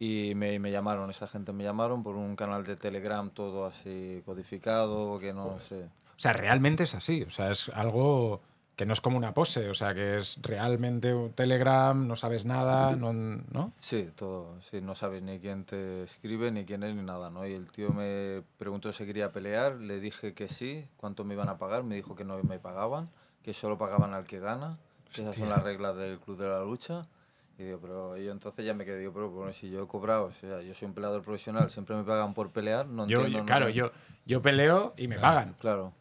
[0.00, 4.22] Y me, me llamaron, esa gente me llamaron por un canal de Telegram todo así
[4.26, 5.84] codificado, que no sé.
[5.84, 7.22] O sea, realmente es así.
[7.22, 8.40] O sea, es algo
[8.78, 9.68] que no es como una pose.
[9.70, 13.12] O sea, que es realmente un Telegram, no sabes nada, no.
[13.12, 13.72] ¿no?
[13.80, 14.54] Sí, todo.
[14.70, 17.44] Sí, no sabes ni quién te escribe, ni quién es, ni nada, ¿no?
[17.44, 21.48] Y el tío me preguntó si quería pelear, le dije que sí, cuánto me iban
[21.48, 23.10] a pagar, me dijo que no me pagaban,
[23.42, 24.78] que solo pagaban al que gana,
[25.12, 27.08] que esas son las reglas del Club de la Lucha.
[27.58, 30.26] Y digo, pero yo entonces ya me quedé, digo, pero bueno, si yo he cobrado,
[30.26, 33.38] o sea, yo soy un peleador profesional, siempre me pagan por pelear, no Yo, entiendo.
[33.38, 33.90] yo- no- claro, yo,
[34.24, 35.56] yo peleo y me pagan.
[35.58, 35.92] Claro.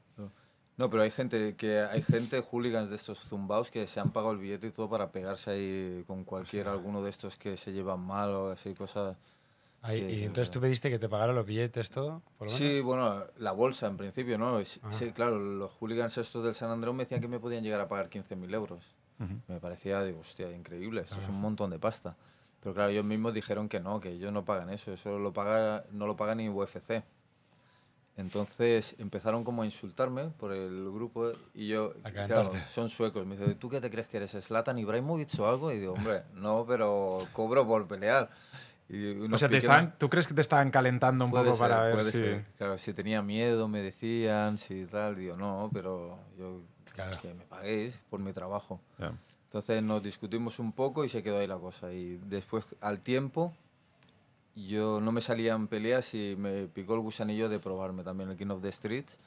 [0.78, 4.34] No, pero hay gente que hay gente hooligans de estos zumbaos que se han pagado
[4.34, 8.00] el billete y todo para pegarse ahí con cualquier alguno de estos que se llevan
[8.00, 9.18] mal o así cosas.
[9.82, 12.58] Ahí- Sí, y entonces tú pediste que te pagaran los billetes, todo, por lo menos.
[12.58, 14.64] Sí, bueno, la bolsa en principio, ¿no?
[14.66, 14.92] Sí, Ah.
[14.92, 17.88] sí, claro, los hooligans estos del San Andreu me decían que me podían llegar a
[17.88, 18.84] pagar 15.000 euros.
[19.48, 22.16] Me parecía, digo, hostia, increíble, esto es un montón de pasta.
[22.62, 25.86] Pero claro, ellos mismos dijeron que no, que ellos no pagan eso, eso lo paga,
[25.92, 27.02] no lo paga ni UFC.
[28.18, 33.54] Entonces empezaron como a insultarme por el grupo y yo, claro, son suecos, me dice,
[33.56, 35.72] ¿tú qué te crees que eres Zlatan Ibrahimovic o algo?
[35.72, 38.30] Y digo, hombre, no, pero cobro por pelear.
[38.90, 41.84] Y O sea, te estaban, ¿tú crees que te estaban calentando un poco para ser,
[41.86, 42.18] ver puede si.
[42.18, 42.46] ser.
[42.58, 45.16] Claro, si tenía miedo, me decían, si tal.
[45.18, 46.62] Digo, no, pero yo
[46.94, 47.20] Claro.
[47.22, 48.80] que me paguéis por mi trabajo.
[48.98, 49.14] Ya.
[49.44, 51.92] Entonces nos discutimos un poco y se quedó ahí la cosa.
[51.94, 53.54] Y después, al tiempo,
[54.66, 58.48] yo no me salían peleas y me picó el gusanillo de probarme también el King
[58.48, 59.20] of the Streets.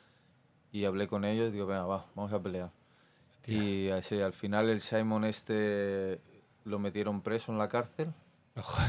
[0.72, 2.70] Y hablé con ellos, digo, venga, va, vamos a pelear.
[3.46, 6.20] Y así, al final el Simon este
[6.64, 8.12] lo metieron preso en la cárcel.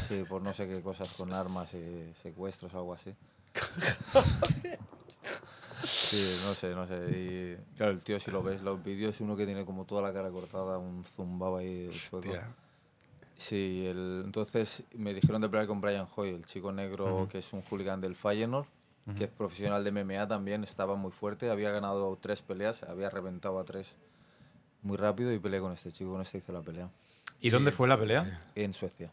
[0.08, 3.14] Sí, por no sé qué cosas, con armas y secuestros, algo así.
[5.84, 6.94] Sí, no sé, no sé.
[7.10, 10.12] Y claro, el tío, si lo ves, los vídeos, uno que tiene como toda la
[10.12, 12.32] cara cortada, un zumbado ahí sueco.
[13.48, 17.52] Sí, el, entonces me dijeron de pelear con Brian Hoy, el chico negro que es
[17.52, 18.66] un hooligan del Feyenoord,
[19.18, 23.58] que es profesional de MMA también, estaba muy fuerte, había ganado tres peleas, había reventado
[23.58, 23.96] a tres
[24.82, 26.88] muy rápido y peleé con este chico, con este hice la pelea.
[27.40, 28.40] ¿Y dónde fue la pelea?
[28.54, 29.10] En Suecia.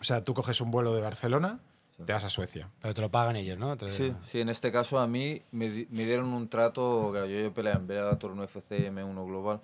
[0.00, 1.58] O sea, tú coges un vuelo de Barcelona,
[2.06, 2.68] te vas a Suecia.
[2.80, 3.76] Pero te lo pagan ellos, ¿no?
[3.76, 7.26] Te- Sí, sí, en este caso a mí me, di- me dieron un trato, claro,
[7.26, 9.60] yo, yo peleé en Bellator, UFC, M1 Global,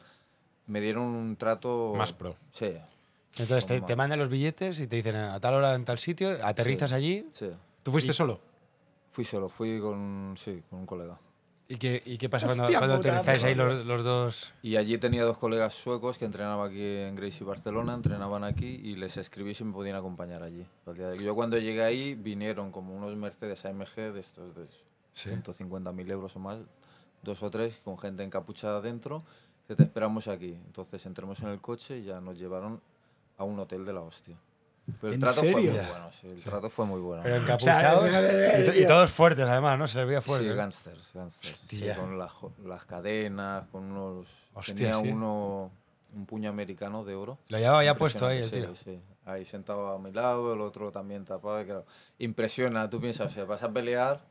[0.67, 1.95] me dieron un trato...
[1.97, 2.35] Más pro.
[2.53, 2.73] Sí,
[3.37, 6.37] Entonces te, te mandan los billetes y te dicen a tal hora en tal sitio,
[6.43, 7.51] aterrizas allí sí.
[7.83, 8.41] ¿Tú fuiste solo?
[9.13, 11.19] Fui solo, fui con, sí, con un colega.
[11.69, 14.53] y qué, y qué pasa cuando, Hostia cuando puta, aterrizáis ahí los, los dos.
[14.63, 18.97] Y allí tenía dos colegas suecos que entrenaban aquí en Gracie Barcelona, entrenaban aquí y
[18.97, 20.67] les escribí si me podían acompañar allí.
[21.21, 24.67] Yo cuando llegué ahí vinieron como unos Mercedes AMG de estos de
[25.15, 25.31] Sí.
[25.31, 26.59] 150.000 euros o más,
[27.23, 29.25] dos o tres, con gente encapuchada dentro,
[29.67, 30.57] que te esperamos aquí.
[30.67, 32.81] Entonces entramos en el coche y ya nos llevaron
[33.39, 34.37] a un hotel de la hostia.
[35.01, 35.73] Pero el ¿En trato fue serio?
[35.73, 37.23] muy bueno, sí, el trato fue muy bueno.
[37.23, 39.87] Pero encapuchados eh, y, y todos fuertes además, ¿no?
[39.87, 40.49] Se les veía Sí, fuerte.
[40.49, 40.55] ¿no?
[40.57, 41.59] gangsters, gangsters.
[41.69, 41.97] Sí, Hostia.
[41.97, 44.27] con las jo- las cadenas, con unos...
[44.55, 45.09] Hostia, tenía sí.
[45.11, 45.71] uno,
[46.15, 47.37] un puño americano de oro.
[47.49, 48.75] Lo llevaba ya puesto ahí el tío.
[48.75, 49.01] sí, sí.
[49.27, 51.61] Ahí sentado a mi lado, el otro también tapado.
[51.61, 51.85] y claro,
[52.19, 54.23] impresiona, tú piensas, o sea, vas a pelear,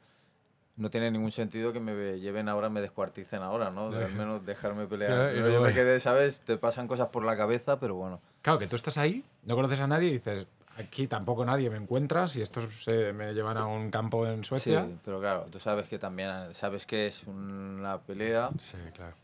[0.77, 3.91] no tiene ningún sentido que me ve- lleven ahora, me descuarticen ahora, ¿no?
[3.91, 5.11] De al menos dejarme pelear.
[5.15, 6.39] Claro, Pero yo me quedé, ¿sabes?
[6.41, 8.21] Te pasan cosas por la cabeza, pero bueno.
[8.41, 11.77] Claro, que tú estás ahí, no conoces a nadie y dices, aquí tampoco nadie me
[11.77, 14.87] encuentras y estos se me llevan a un campo en Sí, Suecia.
[15.03, 19.15] pero claro, tú sabes que también, sabes que es una pelea, Sí, claro.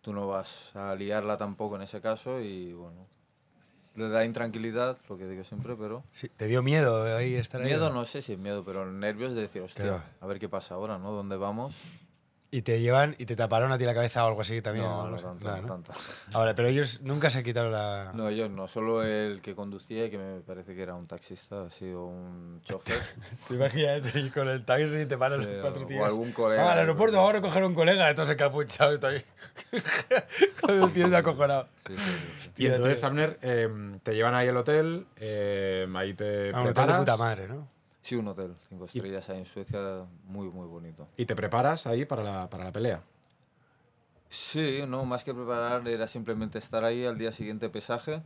[0.00, 3.06] tú no vas a liarla tampoco en ese caso y bueno,
[3.94, 6.02] le da intranquilidad, lo que digo siempre, pero...
[6.12, 7.68] Sí, ¿Te dio miedo ahí estar ahí?
[7.68, 10.02] Miedo no sé si es miedo, pero nervios de decir, hostia, Claro.
[10.20, 11.12] a ver qué pasa ahora, ¿no?
[11.12, 11.74] ¿Dónde vamos?
[12.54, 14.84] Y te llevan y te taparon a ti la cabeza o algo así también.
[14.84, 15.24] no, no sé.
[15.24, 15.72] tanto, Nada, no ¿no?
[15.72, 15.92] tanto.
[16.34, 18.12] Ahora, pero ellos nunca se quitaron la.
[18.14, 21.62] No, ellos no, solo el que conducía y que me parece que era un taxista,
[21.64, 23.00] ha sido un chofer.
[23.48, 26.04] Te imaginas ir con el taxi y te paran Sí, cuatro o tíos.
[26.04, 26.68] algún colega.
[26.68, 28.10] Ah, al aeropuerto, vamos a recoger un colega.
[28.10, 29.24] Entonces encapuchado y todo ahí.
[30.60, 31.68] con el tío de acojonado.
[31.86, 32.10] Sí, sí,
[32.42, 32.50] sí.
[32.58, 33.02] Y entonces.
[33.02, 33.68] Abner, eh,
[34.02, 37.66] te llevan ahí al hotel, eh, ahí te Ah, un hotel de puta madre, ¿no?
[38.02, 41.08] Sí, un hotel, cinco estrellas ahí en Suecia, muy, muy bonito.
[41.16, 43.02] y te preparas ahí para la, para la pelea.
[44.28, 48.22] Sí, no, más que preparar era simplemente estar ahí al día siguiente pesaje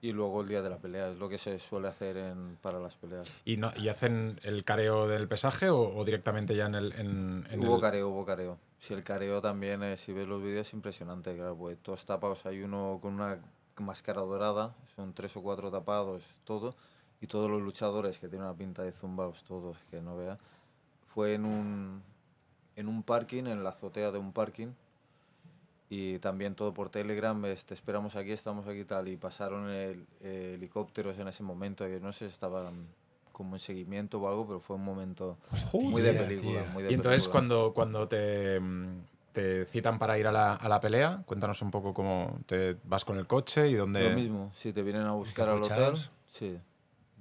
[0.00, 1.10] y luego el día de la pelea.
[1.10, 3.28] Es lo que se suele hacer en, para las peleas.
[3.44, 6.92] ¿Y, no, ¿Y hacen el careo del pesaje o, o directamente ya en el...
[6.92, 8.58] En, en hubo el- careo, hubo careo.
[8.78, 11.34] Si el careo también, eh, si ves los vídeos, es impresionante.
[11.34, 12.46] Claro, pues todos tapados.
[12.46, 13.38] Hay uno con una
[13.78, 16.74] máscara dorada, son tres o cuatro tapados, todo.
[17.22, 20.36] Y todos los luchadores que tienen una pinta de zumbaos, todos, que no vea.
[21.14, 22.02] Fue en un,
[22.76, 24.68] en un parking, en la azotea de un parking.
[25.88, 29.08] Y también todo por Telegram, es, te esperamos aquí, estamos aquí tal.
[29.08, 32.86] Y pasaron el- eh, helicópteros en ese momento, que no sé estaban
[33.30, 35.36] como en seguimiento o algo, pero fue un momento
[35.74, 36.64] muy de Joder, película.
[36.72, 37.32] Muy de Y entonces película.
[37.32, 38.60] cuando, cuando te,
[39.32, 43.04] te citan para ir a la, a la pelea, cuéntanos un poco cómo te vas
[43.04, 44.08] con el coche y dónde...
[44.08, 45.96] Lo mismo, si te vienen a buscar al hotel,
[46.32, 46.58] sí,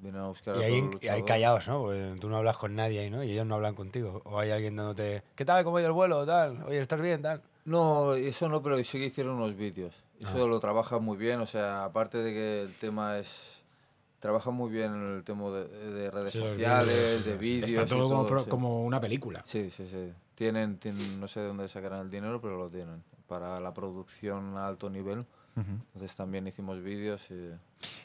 [0.01, 1.81] vienen a buscar Y a ahí, y ahí callados, ¿no?
[1.81, 3.23] Porque tú no hablas con nadie ahí, ¿no?
[3.23, 4.21] Y ellos no hablan contigo.
[4.25, 5.63] O hay alguien dándote, ¿qué tal?
[5.63, 6.25] ¿Cómo ha ido el vuelo?
[6.25, 6.63] Tal.
[6.63, 7.21] Oye, ¿estás bien?
[7.21, 7.41] Tal.
[7.65, 9.95] No, eso no, pero sí que hicieron unos vídeos.
[10.19, 10.47] Eso Ah.
[10.47, 13.59] lo trabaja muy bien, o sea, aparte de que el tema es...
[14.19, 17.85] Trabaja muy bien en el tema de, de redes Sí, sociales, de vídeos Está y
[17.87, 18.49] todo como, todo, pro- sí.
[18.51, 19.41] como una película.
[19.47, 20.13] Sí, sí, sí.
[20.35, 23.03] Tienen, tienen- no sé de dónde sacarán el dinero, pero lo tienen.
[23.27, 25.25] Para la producción a alto nivel.
[25.55, 27.49] Entonces también hicimos vídeos y...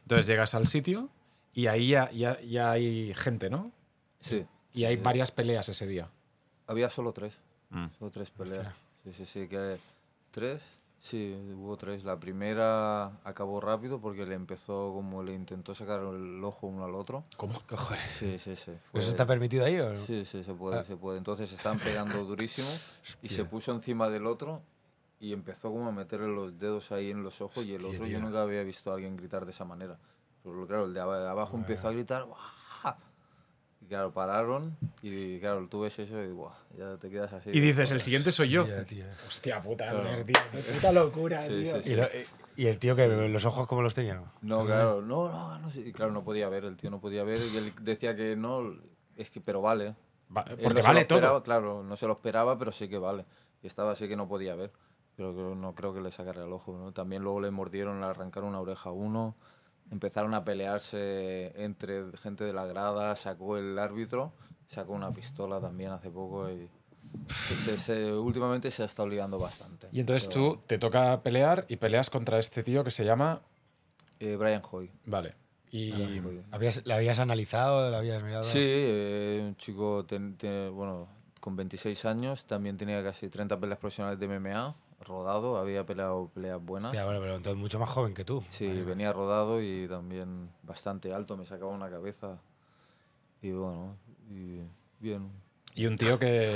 [0.02, 1.10] Entonces llegas al sitio
[1.56, 3.72] y ahí ya, ya- ya hay gente, ¿no?
[4.20, 4.46] Sí.
[4.74, 6.08] Y hay varias peleas ese día.
[6.68, 7.34] Había solo tres.
[7.70, 7.86] Mm.
[7.98, 8.58] Solo tres peleas.
[8.58, 8.76] Hostia.
[9.04, 9.48] Sí, sí, sí.
[9.48, 9.78] Que
[10.30, 10.62] tres.
[11.00, 12.04] Sí, hubo tres.
[12.04, 16.94] La primera acabó rápido porque le empezó como le intentó sacar el ojo uno al
[16.94, 17.24] otro.
[17.36, 18.02] ¿Cómo cojones?
[18.18, 18.72] Sí, sí, sí.
[18.90, 20.04] fue- ¿Eso está permitido ahí o no?
[20.06, 20.84] Sí, sí, se puede, Ah.
[20.84, 21.18] se puede.
[21.18, 22.68] Entonces estaban pegando durísimo
[23.22, 24.62] y se puso encima del otro
[25.20, 28.04] y empezó como a meterle los dedos ahí en los ojos y el otro yo
[28.04, 28.20] tío.
[28.20, 29.98] nunca había visto a alguien gritar de esa manera.
[30.52, 32.96] Pero claro, el de aba- de abajo empezó a gritar ¡Buah!
[33.80, 36.54] y claro, pararon y claro, tú ves eso y ¡buah!
[36.78, 37.50] ya te quedas así.
[37.50, 38.62] Y dices, el siguiente soy yo.
[38.62, 39.04] Hostia, tío.
[39.26, 40.24] Hostia puta, Claro.
[40.24, 40.36] Tío.
[40.52, 41.82] Qué puta locura, Sí, tío.
[41.82, 42.06] sí, ¿Y, lo-
[42.56, 44.22] y el tío que los ojos cómo los tenía?
[44.40, 45.70] No, claro, no, no, no.
[45.74, 48.72] Y claro, no podía ver, el tío no podía ver y él decía que no,
[49.16, 49.94] es que, pero vale.
[50.34, 51.42] Va- porque no se vale lo esperaba, todo.
[51.42, 53.26] Claro, no se lo esperaba, pero sí que vale.
[53.62, 54.72] Y estaba así que no podía ver.
[55.16, 56.76] Pero no creo que le sacara el ojo.
[56.76, 56.92] ¿no?
[56.92, 59.34] También luego le mordieron, le arrancaron una oreja a uno.
[59.90, 63.14] Empezaron a pelearse entre gente de la grada.
[63.16, 64.32] Sacó el árbitro,
[64.68, 66.50] sacó una pistola también hace poco.
[66.50, 66.68] Y
[67.28, 69.88] se- se- últimamente se ha estado liando bastante.
[69.92, 73.40] Y entonces Pero, tú te toca pelear y peleas contra este tío que se llama...
[74.18, 74.90] eh, Brian Hoy.
[75.04, 75.34] Vale.
[75.70, 75.92] Y...
[76.52, 77.90] ¿Habías, ¿La habías analizado?
[77.90, 78.44] ¿La habías mirado?
[78.44, 81.08] Sí, eh, un chico ten- tiene- bueno,
[81.40, 84.74] con 26 años, también tenía casi 30 peleas profesionales de MMA,
[85.06, 86.90] rodado, había peleado peleas buenas.
[86.90, 88.44] Hostia, bueno, pero entonces mucho más joven que tú.
[88.50, 92.38] Sí, Vale, venía rodado y también bastante alto, me sacaba una cabeza.
[93.42, 93.96] Y bueno,
[94.30, 94.60] y
[95.00, 95.30] bien.
[95.74, 96.50] Y un tío que,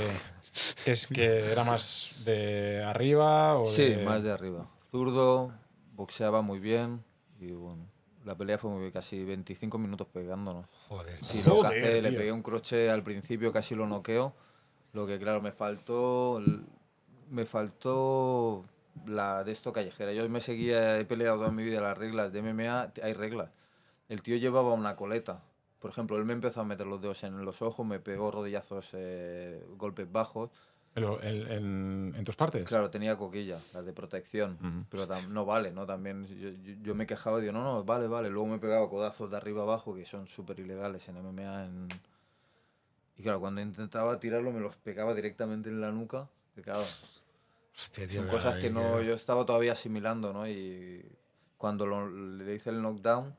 [0.83, 4.67] que, es, que era más de arriba o Sí, de- más de arriba.
[4.89, 5.53] Zurdo,
[5.95, 7.03] boxeaba muy bien
[7.39, 7.85] y bueno,
[8.25, 10.65] la pelea fue muy bien, casi 25 minutos pegándonos.
[10.89, 11.23] Joder.
[11.23, 14.33] Sí, lo Joder, cacé, le pegué un croche al principio, casi lo noqueo.
[14.93, 16.41] Lo que claro, me faltó.
[17.31, 18.65] Me faltó
[19.05, 20.13] la de esto callejera.
[20.13, 23.49] Yo me seguía, he peleado toda mi vida las reglas de MMA, hay reglas.
[24.09, 25.41] El tío llevaba una coleta.
[25.79, 28.89] Por ejemplo, él me empezó a meter los dedos en los ojos, me pegó rodillazos,
[28.93, 30.49] eh, golpes bajos.
[31.21, 32.65] el- en, en tus partes.
[32.65, 34.57] Claro, tenía coquilla, la de protección.
[34.89, 35.85] Pero no vale, ¿no?
[35.85, 38.29] También yo, yo- yo me quejaba y digo, no, no, vale, vale.
[38.29, 41.65] Luego me pegaba codazos de arriba abajo, que son súper ilegales en MMA.
[41.65, 41.87] en-
[43.17, 46.27] Y claro, cuando intentaba tirarlo me los pegaba directamente en la nuca.
[46.55, 46.83] Que claro,
[47.75, 50.47] Hostia, tío, son cosas que no, yo estaba todavía asimilando, ¿no?
[50.47, 51.05] Y
[51.57, 53.35] cuando lo- le hice el knockdown,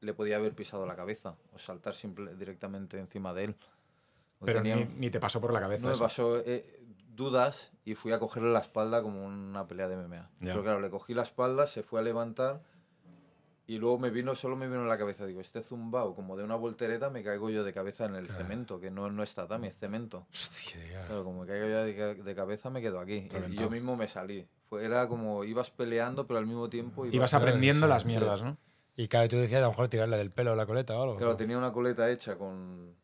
[0.00, 3.56] le podía haber pisado la cabeza o saltar simple, directamente encima de él.
[4.40, 5.82] O Pero tenía- ni, ni te pasó por la cabeza.
[5.82, 6.02] no me eso.
[6.02, 6.80] pasó eh,
[7.14, 10.30] dudas y fui a cogerle la espalda como una pelea de MMA.
[10.40, 10.52] Ya.
[10.52, 12.62] Pero claro, le cogí la espalda, se fue a levantar
[13.66, 16.42] y luego me vino, solo me vino en la cabeza, digo, este zumbao como de
[16.44, 19.68] una voltereta me caigo yo de cabeza en el cemento, que no, no es tatami,
[19.68, 20.26] es cemento.
[20.32, 21.06] Hostia.
[21.06, 23.28] Claro, como me caigo ya de, de cabeza me quedo aquí.
[23.50, 24.46] Y- yo mismo me salí.
[24.68, 27.14] Fue, era como ibas peleando, pero al mismo tiempo ibas...
[27.14, 28.08] Ibas aprendiendo las sí.
[28.08, 28.58] mierdas, ¿no?
[28.96, 31.16] Y cada tú decías, a lo mejor tirarle del pelo a la coleta o algo.
[31.16, 32.94] Claro, tenía una coleta hecha con...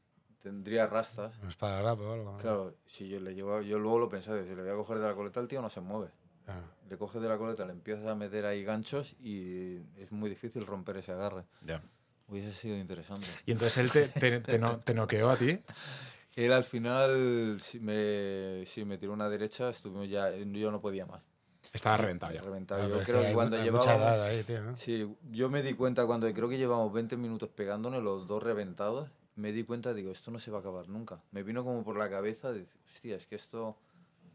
[0.42, 1.38] tendría rastas.
[1.38, 2.32] Una espada o algo.
[2.32, 2.38] ¿no?
[2.38, 5.06] Claro, si yo le llevo, yo luego lo pensé, si le voy a coger de
[5.06, 6.10] la coleta, el tío no se mueve.
[6.48, 6.66] Claro.
[6.88, 10.64] Le coges de la coleta, le empiezas a meter ahí ganchos y es muy difícil
[10.64, 11.44] romper ese agarre.
[11.66, 11.82] Ya.
[12.26, 13.26] Hubiese sido interesante.
[13.44, 15.58] Y entonces él te, te, te no- te noqueó a ti.
[16.36, 21.04] Él al final sí me, sí, me tiró una derecha, estuvimos ya, yo no podía
[21.04, 21.20] más.
[21.72, 22.40] Estaba reventado ya.
[22.42, 22.80] Reventado.
[22.84, 23.84] Ah, Yo creo que, cuando llevábamos...
[23.86, 24.76] mucha edad ahí, tío, ¿no?
[24.78, 29.10] Sí, yo me di cuenta cuando creo que llevamos 20 minutos pegándonos, los dos reventados,
[29.34, 31.20] me di cuenta, digo, esto no se va a acabar nunca.
[31.32, 33.76] Me vino como por la cabeza, de, hostia, es que esto,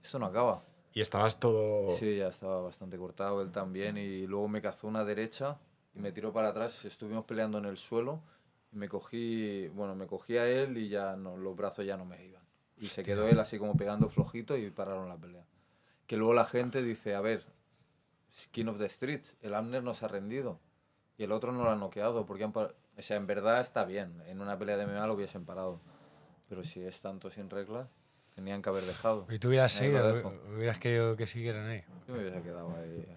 [0.04, 0.62] esto no acaba.
[0.93, 1.97] Y estabas todo.
[1.97, 5.58] Sí, ya estaba bastante cortado él también y luego me cazó una derecha
[5.95, 8.21] y me tiró para atrás, estuvimos peleando en el suelo
[8.71, 12.06] y me cogí, bueno, me cogí a él y ya no, los brazos ya no
[12.06, 12.43] me iban.
[12.77, 15.45] Y se quedó él así como pegando flojito y pararon la pelea.
[16.08, 17.45] Que luego la gente dice, a ver,
[18.51, 20.60] King of the Streets, el Amner no se ha rendido
[21.17, 23.86] y el otro no lo ha noqueado porque han par- o sea, en verdad está
[23.86, 25.79] bien, en una pelea de MMA lo hubiesen parado.
[26.49, 27.88] Pero si es tanto sin reglas,
[28.36, 29.28] tenían que haber dejado.
[29.30, 30.34] Y tú hubieras Ahí seguido, dejo.
[30.56, 31.84] hubieras querido que siguieran ahí.
[32.08, 33.08] Yo me hubiese quedado ahí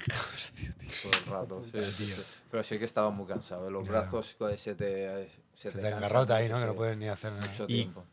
[1.02, 1.62] todo el rato.
[1.72, 2.22] sí, sí, sí.
[2.50, 3.68] Pero sí que estaba muy cansado.
[3.68, 3.70] ¿eh?
[3.70, 6.58] Los brazos se te, se Se te te engarrota ahí, ¿no?
[6.60, 7.46] Que no puedes ni hacer nada.
[7.46, 8.04] Mucho Y- tiempo.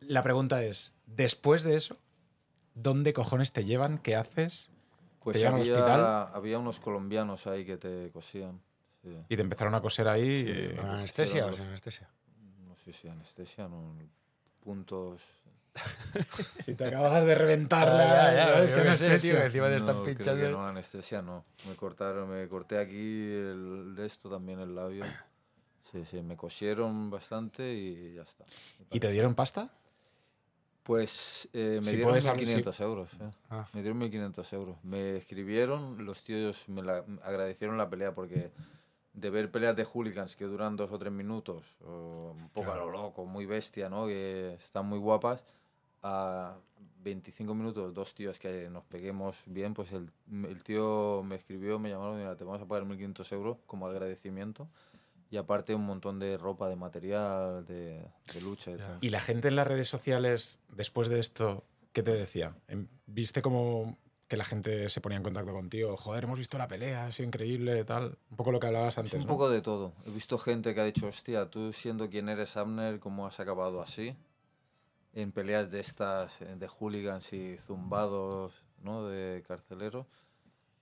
[0.00, 1.96] La pregunta es: después de eso,
[2.74, 3.98] ¿dónde cojones te llevan?
[3.98, 4.70] ¿Qué haces?
[5.22, 6.30] Pues llevan al había, hospital?
[6.34, 8.60] había unos colombianos ahí que te cosían.
[9.02, 9.14] sí.
[9.28, 10.44] Y te empezaron a coser ahí.
[10.48, 12.08] eh, ¿Con anestesia o sin anestesia?
[12.66, 13.94] No sé si anestesia, no.
[14.64, 15.20] Puntos.
[16.64, 20.50] Si te acabas de reventar, Ah, encima te están no, pinchando.
[20.50, 21.44] no, anestesia no.
[21.68, 25.04] Me cortaron, me corté aquí el de esto también el labio.
[25.92, 28.44] Sí, sí, me cosieron bastante y ya está.
[28.90, 29.70] ¿Y te dieron pasta?
[30.82, 33.08] Pues eh, me Si dieron puedes hablar- 1.500 euros.
[33.20, 33.30] eh.
[33.50, 33.68] Ah.
[33.72, 34.76] Me dieron 1.500 euros.
[34.82, 38.50] Me escribieron, los tíos me la- me agradecieron la pelea porque
[39.12, 42.76] de ver peleas de hooligans que duran dos o tres minutos, o un poco a
[42.76, 44.06] lo loco, muy bestia, ¿no?
[44.06, 45.42] que están muy guapas,
[46.02, 46.56] a
[47.02, 51.88] 25 minutos, dos tíos que nos peguemos bien, pues el, el tío me escribió, me
[51.90, 54.68] llamaron, mira, te vamos a pagar 1.500 euros como agradecimiento.
[55.32, 59.06] Y aparte un montón de ropa, de material, de, de lucha y.
[59.06, 62.56] ¿Y la gente en las redes sociales, después de esto, qué te decía?
[62.66, 65.96] Em, ¿Viste como que la gente se ponía en contacto contigo?
[65.96, 68.18] Joder, hemos visto la pelea, ha sido increíble, tal.
[68.30, 69.14] Un poco lo que hablabas Es antes.
[69.14, 69.26] un ¿no?
[69.28, 69.92] poco de todo.
[70.04, 73.80] He visto gente que ha dicho, hostia, tú siendo quien eres, Abner, ¿cómo has acabado
[73.82, 74.16] así?
[75.12, 79.06] En peleas de estas, eh, de hooligans y zumbados, ¿no?
[79.08, 80.06] De carceleros.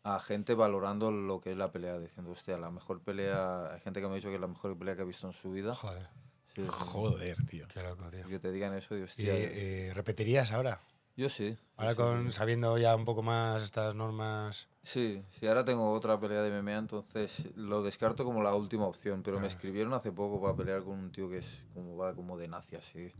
[0.04, 3.72] A gente valorando lo que es la pelea, diciendo, hostia, la mejor pelea...
[3.74, 5.32] Hay gente que me ha dicho que es la mejor pelea que ha visto en
[5.32, 5.74] su vida.
[5.74, 6.08] Joder,
[6.54, 6.64] Sí.
[6.66, 7.66] Joder, tío.
[7.68, 8.26] qué loco, tío.
[8.26, 9.32] Que te digan eso, ¿Y, hostia...
[9.34, 10.80] eh, repetirías ahora?
[11.16, 11.50] yo sí.
[11.50, 12.32] yo Ahora sí, con sí.
[12.32, 14.68] sabiendo ya un poco más estas normas.
[14.82, 19.22] Sí, sí, ahora tengo otra pelea de MMA, entonces lo descarto como la última opción,
[19.22, 19.48] pero me Ah.
[19.48, 22.76] escribieron hace poco para pelear con un tío que es como va como de nazi
[22.76, 23.12] así,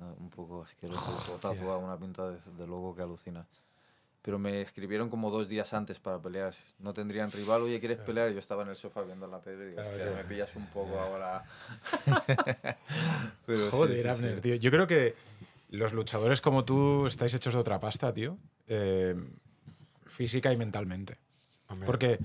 [0.00, 3.46] un poco asqueroso, todo tatuado, una pinta de, de loco que alucina.
[4.22, 6.54] Pero me escribieron como dos días antes para pelear.
[6.78, 8.30] No tendrían rival, oye, ¿quieres pelear?
[8.30, 10.16] Y yo estaba en el sofá viendo la tele y digo, Claro, hostia, tío.
[10.16, 11.42] me pillas un poco ahora.
[13.46, 14.40] Pero sí, Joder, sí, Abner, sí.
[14.40, 14.54] tío.
[14.56, 15.14] Yo creo que
[15.70, 18.38] los luchadores como tú estáis hechos de otra pasta, tío.
[18.66, 19.14] Eh,
[20.06, 21.18] física y mentalmente.
[21.68, 22.18] Hombre, Porque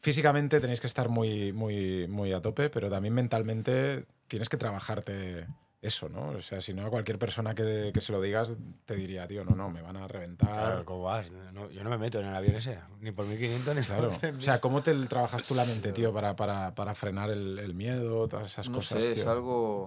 [0.00, 5.46] físicamente tenéis que estar muy, muy, muy a tope, pero también mentalmente tienes que trabajarte
[5.82, 6.28] eso, ¿no?
[6.28, 8.52] O sea, si no, a cualquier persona que, que se lo digas
[8.84, 10.48] te diría, tío, no, no, me van a reventar.
[10.48, 11.28] Claro, ¿cómo vas?
[11.52, 14.08] No, yo no me meto en el avión ese, ni por 1500 ni Claro.
[14.10, 14.38] por 3000.
[14.38, 17.74] O sea, ¿cómo te trabajas tú la mente, tío, para, para, para frenar el, el
[17.74, 19.84] miedo, todas esas no cosas, sé, es algo.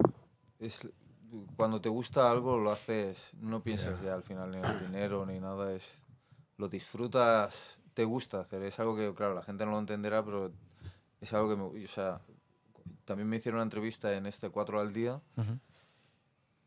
[0.58, 0.86] Es,
[1.56, 3.30] cuando te gusta algo, lo haces.
[3.40, 5.72] No piensas ya al final ni en el dinero ni nada.
[5.72, 6.02] Es,
[6.58, 8.62] lo disfrutas, te gusta hacer.
[8.64, 10.52] Es algo que, claro, la gente no lo entenderá, pero
[11.22, 11.84] es algo que me.
[11.84, 12.20] O sea,
[13.06, 15.20] también me hicieron una entrevista en este 4 al día.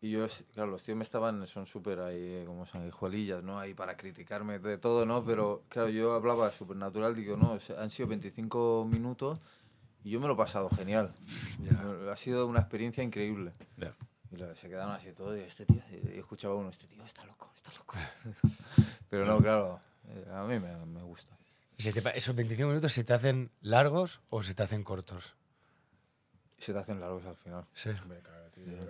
[0.02, 3.60] Y yo, claro, los tíos me estaban, son súper ahí, eh, como sanguijuelillas, ¿no?
[3.60, 5.26] Ahí para criticarme de todo, ¿no?
[5.26, 9.40] Pero, claro, yo hablaba súper natural, digo, no, han sido 25 minutos
[10.06, 11.14] y yo me lo he pasado genial.
[12.12, 13.54] Ha sido una experiencia increíble.
[13.78, 13.94] Ya.
[14.32, 17.26] Y la- se quedaron así todos, y este tío, y escuchaba uno, este tío está
[17.26, 17.96] loco, está loco.
[19.10, 21.36] Pero no, claro, eh, a mí me, me gusta.
[21.78, 24.84] ¿Y se te pa- ¿Esos 25 minutos se te hacen largos o se te hacen
[24.84, 25.34] cortos?
[26.58, 27.66] Se te hacen largos al final.
[27.74, 27.90] Sí.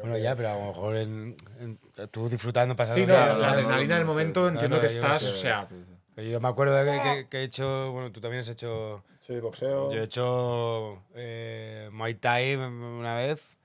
[0.01, 1.79] Bueno, ya, pero a lo mejor en, en-
[2.11, 5.29] tú disfrutando, pasando Sí, no, la adrenalina del momento entiendo que estás, sé.
[5.29, 5.67] o sea...
[5.69, 5.75] Sí,
[6.15, 6.29] sí.
[6.29, 9.39] Yo me acuerdo de que, que- que he hecho, bueno, tú también has hecho, Sí,
[9.39, 9.89] boxeo.
[9.91, 13.57] yo he hecho eh, Muay Thai una vez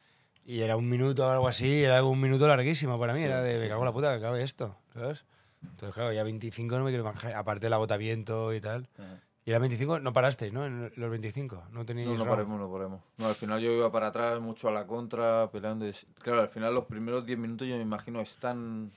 [0.47, 3.59] y era un minuto o algo así, era un minuto larguísimo para mí, era de
[3.59, 5.25] me cago en la puta que acabe esto, ¿sabes?
[5.63, 9.21] Entonces, claro, ya 25 no me quiero imaginar, aparte del agotamiento y tal, Ajá.
[9.47, 10.65] Y la 25 no parasteis, ¿no?
[10.65, 11.65] En los 25.
[11.71, 12.09] No tenéis.
[12.09, 13.03] No, no paremos, no paremos.
[13.19, 15.87] No, al final yo iba para atrás, mucho a la contra, peleando.
[15.87, 15.93] y
[16.23, 18.91] Claro, al final los primeros 10 minutos yo me imagino es tan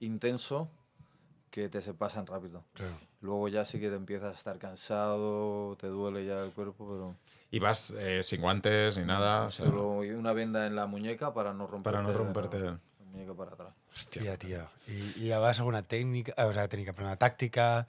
[0.00, 0.70] intenso
[1.50, 2.64] que te se pasan rápido.
[2.72, 2.94] Claro.
[3.20, 7.14] Luego ya sí que te empiezas a estar cansado, te duele ya el cuerpo, pero
[7.50, 9.44] Y vas eh, sin guantes ni nada.
[9.46, 12.60] o sea, solo una venda en la muñeca para no romperte, para no la- romperte.
[12.60, 12.78] la
[13.10, 13.74] muñeca para atrás.
[13.92, 14.66] Hostia, tío.
[14.88, 17.86] ¿Y, y vas alguna técnica, o sea, técnica, pero una táctica?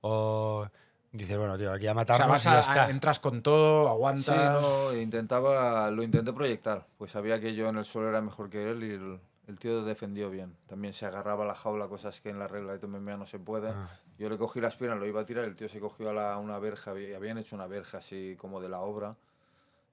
[0.00, 0.66] ¿O
[1.12, 2.84] dices, bueno, tío, aquí a O sea, matarnos vas y ya a- está?
[2.86, 4.62] a- entras con todo, Sí, aguantas.
[4.62, 8.70] no, intentaba, lo intenté proyectar, pues sabía que yo en el suelo era mejor que
[8.70, 10.56] él y el, el tío defendió bien.
[10.66, 13.38] También se agarraba a la jaula, cosas que en la regla de MMA no se
[13.38, 13.70] puede.
[13.70, 13.88] Ah.
[14.18, 16.38] Yo le cogí las piernas, lo iba a tirar, el tío se cogió a la-
[16.38, 19.16] una verja, había- habían hecho una verja así como de la obra,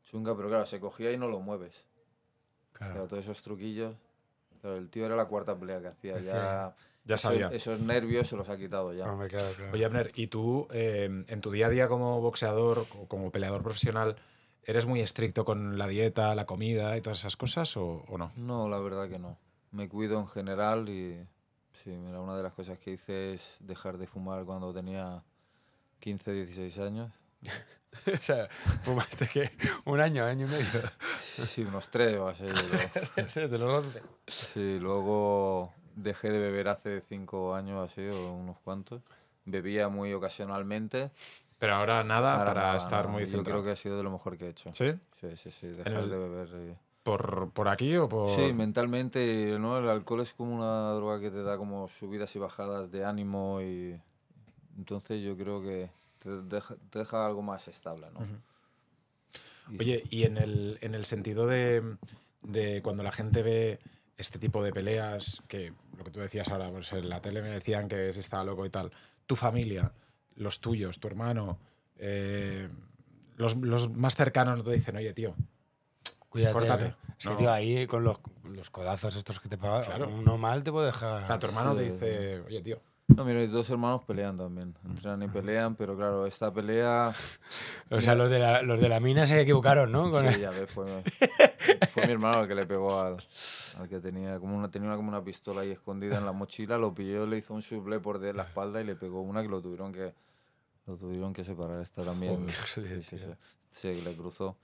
[0.03, 1.85] chunga, pero claro, se cogía y no lo mueves.
[2.73, 2.93] Claro.
[2.93, 3.95] Claro, todos esos truquillos.
[4.61, 6.75] Claro, el tío era la cuarta pelea que hacía, Hacía- ya,
[7.09, 7.47] Ya esos- sabía.
[7.47, 9.11] Esos, nervios se los ha quitado ya.
[9.11, 9.71] Hombre, claro, claro.
[9.73, 13.63] Oye, Abner, ¿y tú eh, en tu día a día como boxeador o como peleador
[13.63, 14.15] profesional
[14.63, 18.31] eres muy estricto con la dieta, la comida y todas esas cosas o, o no?
[18.35, 19.37] No, la verdad que no.
[19.71, 21.19] Me cuido en general y
[21.83, 25.23] sí, mira, una de las cosas que hice es dejar de fumar cuando tenía
[25.99, 27.11] 15, 16 años.
[28.13, 28.47] o sea,
[28.83, 29.49] fumaste que
[29.85, 30.81] un año, año y medio.
[31.19, 32.43] Sí, unos tres o así.
[32.43, 34.01] luego- de los 11.
[34.27, 39.01] Sí, luego dejé de beber hace cinco años así o unos cuantos.
[39.45, 41.11] Bebía muy ocasionalmente.
[41.57, 43.11] Pero ahora nada Ahora para nada, estar nada.
[43.13, 43.43] muy Yo centrado.
[43.61, 44.73] creo que ha sido de lo mejor que he hecho.
[44.73, 44.93] ¿Sí?
[45.19, 46.77] Sí, sí, sí, dejar el- de beber.
[47.03, 48.29] ¿Por, por aquí o por...?
[48.29, 49.77] Sí, mentalmente, ¿no?
[49.79, 53.61] El alcohol es como una droga que te da como subidas y bajadas de ánimo
[53.61, 53.99] y
[54.77, 55.89] entonces yo creo que
[56.19, 58.19] te deja, te deja algo más estable, ¿no?
[59.71, 61.83] Y Oye, y en el, en el sentido de,
[62.41, 63.79] de cuando la gente ve
[64.17, 67.49] este tipo de peleas, que lo que tú decías ahora, pues en la tele me
[67.49, 68.91] decían que se estaba loco y tal,
[69.27, 69.91] tu familia,
[70.35, 71.59] los tuyos, tu hermano,
[71.97, 72.67] eh,
[73.35, 75.35] los, los más cercanos no te dicen, oye, tío,
[76.29, 76.53] Cuídate.
[76.53, 76.85] Córtate.
[76.85, 76.95] ¿no?
[77.17, 80.07] Es que, tío, ahí con los, los codazos estos que te pagan, Claro.
[80.09, 81.23] uno mal te puede dejar.
[81.23, 82.79] o sea, tu hermano te dice, oye, tío,
[83.15, 84.75] No, mira, mis dos hermanos pelean también.
[84.85, 87.13] Entrenan y pelean, pero claro, esta pelea...
[87.91, 90.11] O sea, los de, la, los de la mina se equivocaron, ¿no?
[90.11, 90.85] Con Sí, el- ya ves, fue,
[91.91, 93.17] fue mi hermano el que le pegó al,
[93.79, 96.93] al que tenía como una, tenía como una pistola ahí escondida en la mochila, lo
[96.93, 99.59] pilló, le hizo un suble por de la espalda y le pegó una que lo
[99.59, 100.13] tuvieron que
[100.85, 101.81] lo tuvieron que separar.
[101.81, 102.35] Esta también.
[102.41, 103.25] Joder, sí, sí, sí.
[103.71, 104.55] Sí, le cruzó.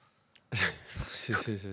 [0.52, 1.70] Sí, sí, sí.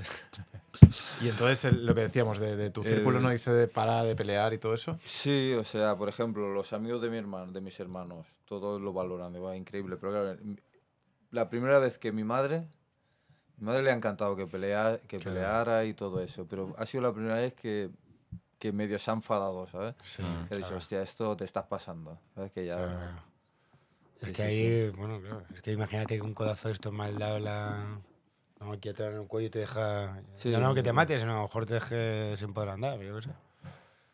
[1.21, 4.07] y entonces el- lo que decíamos, de, de tu círculo El- no dice de parar
[4.07, 4.99] de pelear y todo eso.
[5.05, 8.93] Sí, o sea, por ejemplo, los amigos de mi hermano, de mis hermanos, todos lo
[8.93, 9.97] valoran, va increíble.
[9.99, 10.39] Pero claro,
[11.31, 12.67] la primera vez que mi madre,
[13.59, 15.35] mi madre le ha encantado que, pelea, que Claro.
[15.35, 17.91] peleara y todo eso, pero ha sido la primera vez que,
[18.59, 19.95] que medio se ha enfadado, ¿sabes?
[20.03, 22.19] Sí, Que ha dicho, claro, hostia, esto te estás pasando.
[22.35, 22.53] ¿Sabes?
[22.53, 22.77] Que ya.
[22.77, 23.33] claro.
[24.23, 25.45] Es que sí, ahí, bueno, claro.
[25.55, 28.01] Es que imagínate que un codazo de estos mal dado la.
[28.63, 30.21] Vamos aquí atrás en el cuello y te deja.
[30.39, 30.95] Sí, no, no, que te no.
[30.95, 33.31] mates, sino a lo mejor te deje sin poder andar, yo qué sé.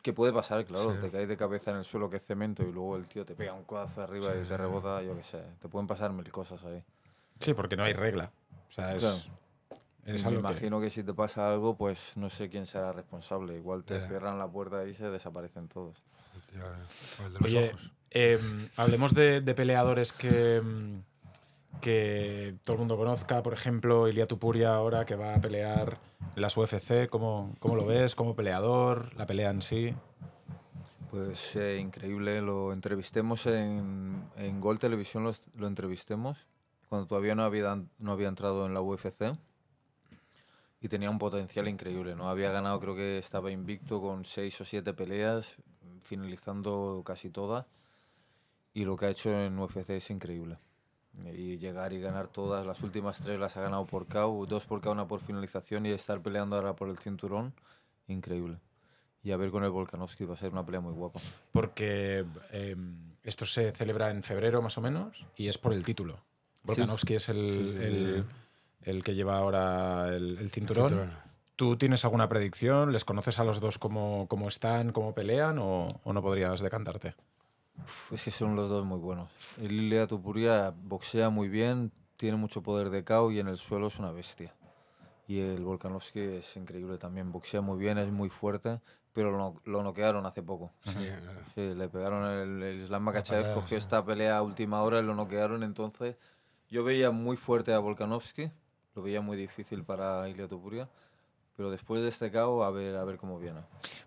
[0.01, 0.95] Que puede pasar, claro.
[0.95, 0.99] Sí.
[1.03, 3.35] Te caes de cabeza en el suelo que es cemento y luego el tío te
[3.35, 5.43] pega un codazo arriba y te rebota, yo qué sé.
[5.61, 6.83] Te pueden pasar mil cosas ahí.
[7.39, 8.31] Sí, porque no hay regla.
[8.69, 9.17] O sea, es, Claro.
[10.07, 10.89] es Me algo que- imagino que...
[10.91, 13.55] si te pasa algo, pues no sé quién será responsable.
[13.57, 15.97] Igual te cierran la puerta y se desaparecen todos.
[16.55, 17.93] Ya, el de los Oye, ojos.
[18.11, 21.03] em, hablemos de, de peleadores que, em,
[21.81, 23.43] que todo el mundo conozca.
[23.43, 25.99] Por ejemplo, Ilia Tupuria ahora que va a pelear
[26.35, 27.09] en las UFC.
[27.09, 29.15] ¿Cómo, cómo lo ves como peleador?
[29.17, 29.95] La pelea en sí.
[31.11, 36.47] Pues eh, increíble, lo entrevistemos en, en Gol Televisión, los- lo, entrevistemos
[36.91, 39.35] cuando todavía no había, no había entrado en la UFC
[40.83, 42.29] y tenía un potencial increíble, ¿no?
[42.29, 45.57] Había ganado, creo que estaba invicto con seis o siete peleas,
[46.03, 47.65] finalizando casi todas
[48.75, 50.59] y lo que ha hecho en UFC es increíble.
[51.35, 54.81] Y llegar y ganar todas, las últimas tres las ha ganado por KO, dos por
[54.81, 57.55] KO, una por finalización y estar peleando ahora por el cinturón,
[58.07, 58.59] increíble.
[59.23, 61.21] Y a ver con el Volkanovski va a ser una pelea muy guapa.
[61.53, 66.21] Porque em, esto se celebra en febrero más o menos y es por el título.
[66.63, 68.25] Volkanovski es el, Sí, sí,
[68.83, 70.89] el- que lleva ahora el, el cinturón.
[70.89, 71.13] cinturón.
[71.57, 72.93] ¿Tú tienes alguna predicción?
[72.93, 77.17] ¿Les conoces a los dos cómo, cómo están, cómo pelean o, o no podrías decantarte?
[78.11, 79.29] Es que son los dos muy buenos.
[79.59, 83.87] El Ilia Tupuria boxea muy bien, tiene mucho poder de KO y en el suelo
[83.89, 84.55] es una bestia.
[85.27, 88.81] Y el Volkanovski es increíble también, boxea muy bien, es muy fuerte,
[89.13, 90.73] pero lo, lo noquearon hace poco.
[90.85, 90.99] Sí,
[91.55, 93.83] Sí, le pegaron el, el Islam Makachev, cogió sí.
[93.85, 95.63] esta pelea a última hora y lo noquearon.
[95.63, 96.17] Entonces,
[96.71, 98.51] yo veía muy fuerte a Volkanovski,
[98.95, 100.89] lo veía muy difícil para Ilia Tupuria,
[101.59, 103.59] pero después de este KO, a ver, a ver cómo viene.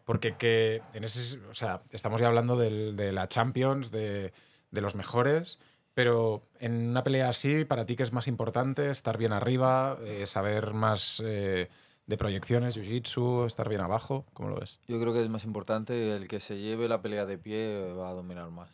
[0.05, 4.31] Porque que en ese, o sea, estamos ya hablando del- de la Champions, de,
[4.71, 5.59] de los mejores,
[5.93, 8.89] Pero en una pelea así, ¿para ti qué es más importante?
[8.89, 9.97] ¿Estar bien arriba?
[9.99, 11.67] eh, ¿Saber más eh,
[12.07, 13.45] de proyecciones, jiu-jitsu?
[13.45, 14.25] ¿Estar bien abajo?
[14.31, 14.79] ¿Cómo lo ves?
[14.87, 18.07] Yo creo que es más importante el que se lleve la pelea de pie va
[18.09, 18.69] a dominar más.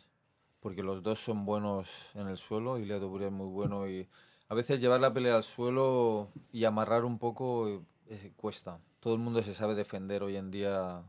[0.60, 4.08] Porque los dos son buenos en el suelo y Leo es muy bueno y
[4.48, 8.78] a veces llevar la pelea al suelo y amarrar un poco eh, cuesta.
[9.00, 11.02] Todo el mundo se sabe defender hoy en día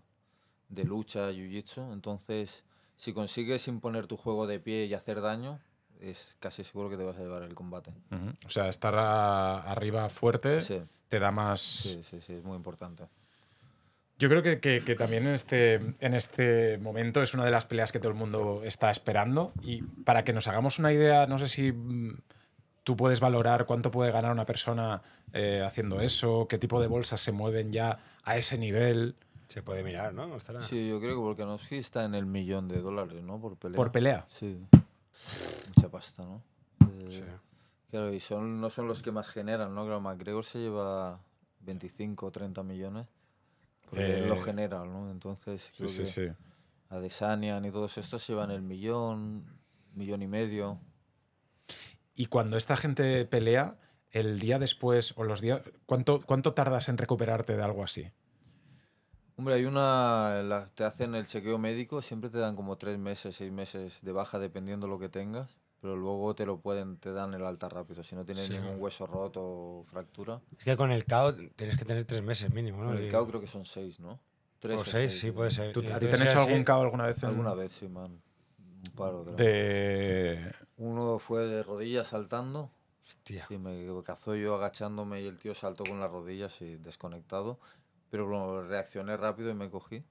[0.70, 2.64] de lucha, jiu-jitsu, entonces
[2.98, 5.60] si consigues imponer tu juego de pie y hacer daño,
[6.02, 7.92] es casi seguro que te vas a llevar el combate.
[8.46, 11.60] O sea, estar a- arriba fuerte Sí, te da más...
[11.62, 13.06] sí, sí, sí, es muy importante.
[14.18, 17.66] Yo creo que, que- que también en este, en este momento es una de las
[17.66, 19.54] peleas que todo el mundo está esperando.
[19.62, 22.18] Y para que nos hagamos una idea, no sé si mm,
[22.90, 27.22] tú puedes valorar cuánto puede ganar una persona eh, haciendo eso, qué tipo de bolsas
[27.22, 29.16] se mueven ya a ese nivel
[29.48, 30.36] Se puede mirar, ¿no?
[30.36, 30.64] Estará.
[30.64, 33.40] Sí, yo creo que Volkanovski está en el millón de dólares, ¿no?
[33.40, 33.76] Por pelea.
[33.76, 34.26] por pelea.
[34.28, 34.60] Sí.
[35.76, 36.42] Mucha pasta, ¿no?
[36.82, 37.24] Eh, Sí.
[37.92, 39.84] Claro, y son, no son los que más generan, ¿no?
[39.86, 41.20] Claro, McGregor se lleva
[41.60, 43.06] 25 o 30 millones.
[43.88, 45.12] Porque Eh, lo genera, ¿no?
[45.12, 46.34] Entonces, creo que
[46.90, 49.46] Adesanya y todos estos se llevan el millón,
[49.94, 50.80] millón y medio.
[52.20, 53.78] Y cuando esta gente pelea,
[54.12, 55.62] el día después o los días.
[55.86, 58.12] ¿Cuánto, cuánto tardas en recuperarte de algo así?
[59.38, 60.44] Hombre, hay una.
[60.44, 64.12] la- te hacen el chequeo médico, siempre te dan como tres meses, seis meses de
[64.12, 65.56] baja, dependiendo lo que tengas.
[65.80, 68.04] Pero luego te lo pueden, te dan el alta rápido.
[68.04, 68.52] Si no tienes Sí.
[68.54, 70.42] ningún hueso roto o fractura.
[70.58, 72.90] Es que con el KO tienes que tener tres meses mínimo, ¿no?
[72.90, 74.20] Con el KO creo que son seis, ¿no?
[74.60, 75.72] Tres o seis, sí, puede ser.
[75.72, 77.24] ¿Tú- Y ¿A ti entonces te han hecho algún KO alguna vez?
[77.24, 78.22] en- Alguna vez, sí, man.
[78.84, 79.38] Un paro, creo.
[79.38, 80.52] De.
[80.80, 82.72] Uno fue de rodillas saltando.
[83.06, 83.46] Hostia.
[83.48, 87.60] Sí, me cazó yo agachándome y el tío saltó con las rodillas y desconectado.
[88.10, 90.04] Pero bueno, reaccioné rápido y me cogí.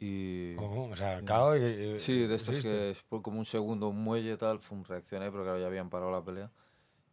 [0.00, 0.54] Y.
[0.56, 0.86] ¿Cómo?
[0.88, 2.00] O sea, KO y.
[2.00, 5.30] Sí, de estos que es por como un segundo, un muelle y tal, fum, reaccioné,
[5.30, 6.50] pero claro, ya habían parado la pelea.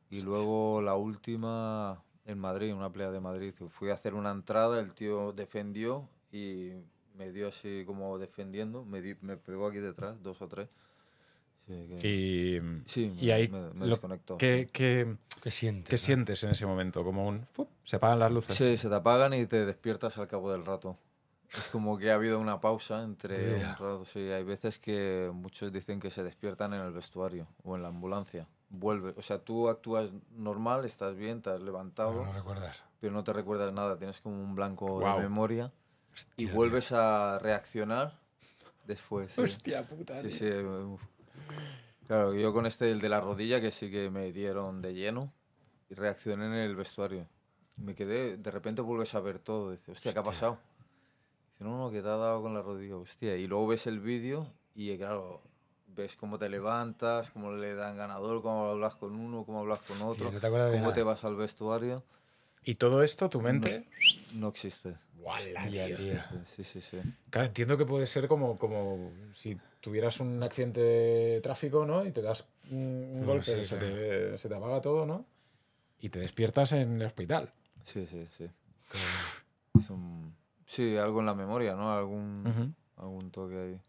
[0.09, 3.53] Y luego la última en Madrid, una pelea de Madrid.
[3.69, 6.71] Fui a hacer una entrada, el tío defendió y
[7.15, 10.69] me dio así como defendiendo, me, di- me pegó aquí detrás, dos o tres.
[11.69, 12.59] Sí, Y.
[12.87, 14.37] sí, y me- ahí me, me lo- desconectó.
[14.37, 15.89] ¿Qué, qué, ¿Qué sientes?
[15.89, 15.97] qué no?
[16.05, 17.03] sientes en ese momento?
[17.03, 17.45] Como un.
[17.51, 17.69] ¡fup!
[17.83, 18.55] Se apagan las luces.
[18.55, 20.97] Sí, se te apagan y te despiertas al cabo del rato.
[21.55, 24.05] Es como que ha habido una pausa entre un rato.
[24.05, 27.87] Sí, hay veces que muchos dicen que se despiertan en el vestuario o en la
[27.89, 28.47] ambulancia.
[28.69, 32.83] Vuelve, o sea, tú actúas normal, estás bien, te has levantado, No, no recuerdas.
[32.99, 33.97] pero no te recuerdas nada.
[33.97, 35.17] Tienes como un blanco Guau.
[35.17, 35.71] de memoria
[36.37, 38.19] y Hostia, vuelves a reaccionar
[38.85, 39.31] después.
[39.31, 39.41] sí.
[39.41, 40.21] Hostia puta.
[40.21, 40.37] Sí, tío.
[40.37, 41.01] sí, uf.
[42.07, 45.31] Claro, yo con este, el de la rodilla, que sí que me dieron de lleno,
[45.89, 47.27] y reaccioné en el vestuario.
[47.77, 49.71] Me quedé, de repente vuelves a ver todo.
[49.71, 50.57] Dice, hostia, ¿qué ha pasado?
[51.51, 53.35] Dice, no, no, que te ha dado con la rodilla, hostia.
[53.37, 55.41] Y luego ves el vídeo y, eh, claro,
[55.87, 60.01] ves cómo te levantas, cómo le dan ganador, cómo hablas con uno, cómo hablas con
[60.01, 60.93] otro, no te cómo nada.
[60.93, 62.03] te vas al vestuario.
[62.63, 63.87] Y todo esto, tu mente.
[64.33, 64.97] No existe.
[65.19, 65.95] ¡Guala, Hostia, tío!
[65.97, 66.21] tío.
[66.55, 66.97] Sí, sí, sí.
[67.29, 72.05] Claro, entiendo que puede ser como, como si tuvieras un accidente de tráfico, ¿no?
[72.05, 75.25] Y te das un, un No, golpe, sí, se, te, se te apaga todo, ¿no?
[75.99, 77.51] Y te despiertas en el hospital.
[77.83, 78.45] Sí, sí, sí.
[79.79, 81.91] Es un- Sí, algo en la memoria, ¿no?
[81.91, 83.81] Algún, algún toque ahí.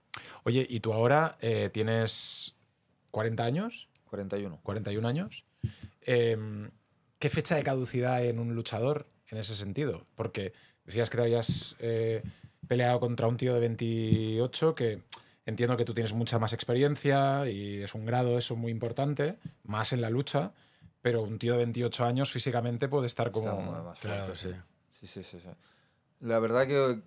[0.45, 2.55] Oye, ¿y tú ahora eh, tienes
[3.11, 3.89] 40 años?
[4.09, 4.59] 41.
[4.63, 5.45] 41 años.
[6.03, 6.71] Em,
[7.19, 10.07] ¿Qué fecha de caducidad en un luchador en ese sentido?
[10.17, 10.55] Porque
[10.85, 12.23] decías que te habías eh,
[12.67, 15.03] peleado contra un tío de 28 que
[15.47, 19.93] entiendo que tú tienes mucha más experiencia y es un grado eso muy importante, más
[19.93, 20.53] en la lucha,
[21.03, 23.49] pero un tío de 28 años físicamente puede estar como...
[23.51, 24.49] Está más- más Claro, fuerte, sí.
[25.01, 25.07] sí.
[25.07, 25.49] Sí, sí, sí, sí.
[26.21, 27.01] La verdad que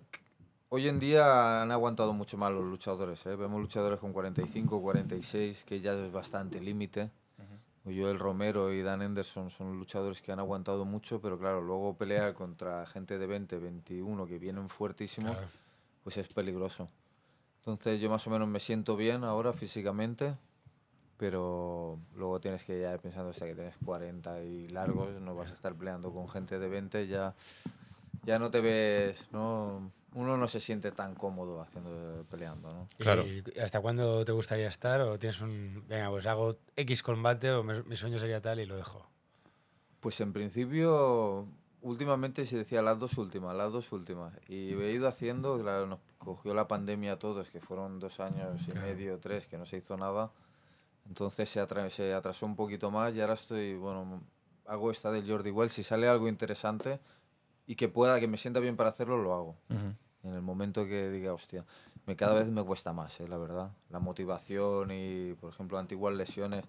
[0.68, 3.24] hoy en día han aguantado mucho más los luchadores.
[3.26, 3.36] ¿eh?
[3.36, 7.10] Vemos luchadores con 45, 46, que ya es bastante límite.
[7.84, 12.32] Joel Romero y Dan Henderson son luchadores que han aguantado mucho, pero claro, luego pelear
[12.34, 15.48] contra gente de 20, 21 que vienen fuertísimos, Claro.
[16.02, 16.88] pues es peligroso.
[17.58, 20.34] Entonces yo más o menos me siento bien ahora físicamente,
[21.16, 25.50] pero luego tienes que ya ir pensando hasta que tienes 40 y largos, no vas
[25.50, 27.34] a estar peleando con gente de 20, ya,
[28.24, 29.90] ya no te ves, ¿no?
[30.14, 32.88] Uno no se siente tan cómodo haciendo peleando, ¿no?
[32.98, 33.24] Claro.
[33.26, 35.00] ¿Y hasta cuándo te gustaría estar?
[35.02, 35.84] ¿O tienes un.
[35.88, 39.04] Venga, pues hago X combate o me- mi sueño sería tal y lo dejo?
[40.00, 41.46] Pues en principio,
[41.82, 44.32] últimamente se decía las dos últimas, las dos últimas.
[44.48, 48.60] Y he ido haciendo, claro, nos cogió la pandemia a todos, que fueron dos años
[48.68, 48.86] y Claro.
[48.86, 50.30] medio, tres, que no se hizo nada.
[51.08, 54.22] Entonces se, atra- se atrasó un poquito más y ahora estoy, bueno,
[54.66, 55.68] hago esta del Jordi Well.
[55.70, 56.98] Si sale algo interesante
[57.66, 59.56] y que pueda, que me sienta bien para hacerlo, lo hago.
[59.70, 60.28] Ujú.
[60.28, 61.64] En el momento que diga, hostia.
[62.06, 63.72] Me, cada vez me cuesta más, eh, la verdad.
[63.90, 66.64] La motivación y, por ejemplo, antiguas lesiones,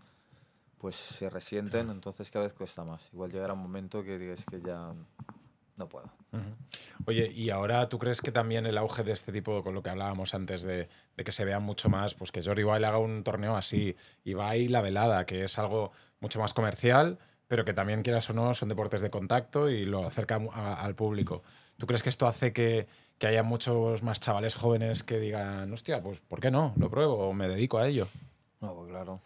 [0.77, 3.09] pues se resienten, entonces cada vez cuesta más.
[3.13, 4.93] Igual llegará un momento que digas que ya
[5.77, 6.09] no puedo.
[7.05, 9.89] Oye, ¿y ahora tú crees que también el auge de este tipo, con lo que
[9.89, 13.23] hablábamos antes, de, de que se vea mucho más, pues que Jordi Wild haga un
[13.23, 17.73] torneo así, y va y la velada, que es algo mucho más comercial, pero que
[17.73, 21.43] también, quieras o no, son deportes de contacto y lo acerca a- al público.
[21.77, 22.87] ¿Tú crees que esto hace que,
[23.17, 26.73] que haya muchos más chavales jóvenes que digan, hostia, pues ¿por qué no?
[26.77, 28.07] Lo pruebo o me dedico a ello?
[28.61, 29.19] No, pues claro.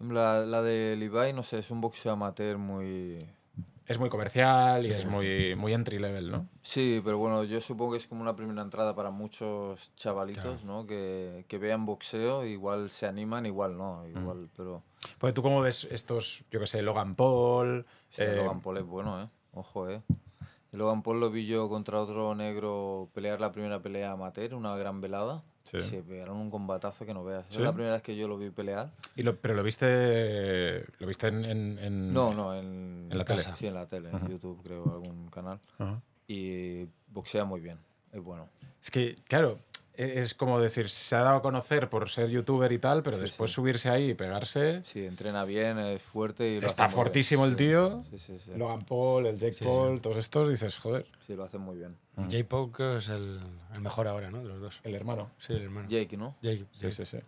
[0.00, 3.26] La, la de Levi, no sé, es un boxeo amateur muy...
[3.86, 6.48] Es muy comercial y es muy, muy entry level, ¿no?
[6.62, 10.86] Sí, pero bueno, yo supongo que es como una primera entrada para muchos chavalitos, ¿no?
[10.86, 14.82] Que, que vean boxeo, igual se animan, igual no, igual, pero...
[15.18, 18.86] Porque tú cómo ves estos, yo qué sé, Logan Paul, Sí, eh, Logan Paul es
[18.86, 19.28] bueno, ¿eh?
[19.52, 20.00] Ojo, ¿eh?
[20.70, 25.00] Logan Paul lo vi yo contra otro negro pelear la primera pelea amateur, una gran
[25.00, 25.42] velada.
[25.64, 25.80] Sí.
[25.80, 27.46] Se pegaron un combatazo que no veas.
[27.48, 27.56] ¿Sí?
[27.56, 28.90] Es la primera vez que yo lo vi pelear.
[29.16, 33.24] y lo- pero lo viste, lo viste en, en- en- No, no, en, En la
[33.24, 33.42] tele.
[33.58, 35.58] Sí, en la tele, en YouTube, creo, algún canal.
[35.78, 36.00] Ajá.
[36.28, 37.78] Y boxea muy bien,
[38.12, 38.48] es bueno.
[38.82, 39.58] Es que, claro,
[39.96, 43.52] es como decir, se ha dado a conocer por ser youtuber y tal, pero después
[43.52, 44.82] subirse ahí y pegarse.
[44.84, 46.96] Sí, entrena bien, es fuerte y lo Está bien.
[46.96, 48.04] fortísimo el tío.
[48.10, 48.50] Sí, sí, sí.
[48.56, 51.96] Logan Paul, el Jake Paul, todos estos, dices, joder, Sí, lo hace muy bien.
[52.30, 53.40] Jay Poke es el,
[53.74, 54.38] el mejor ahora, ¿no?
[54.42, 54.80] De los dos.
[54.84, 55.30] el hermano.
[55.38, 55.88] Sí, el hermano.
[55.88, 56.36] Jake, ¿no?
[56.42, 56.92] Jake, Sí, Jake.
[56.94, 57.18] sí, sí.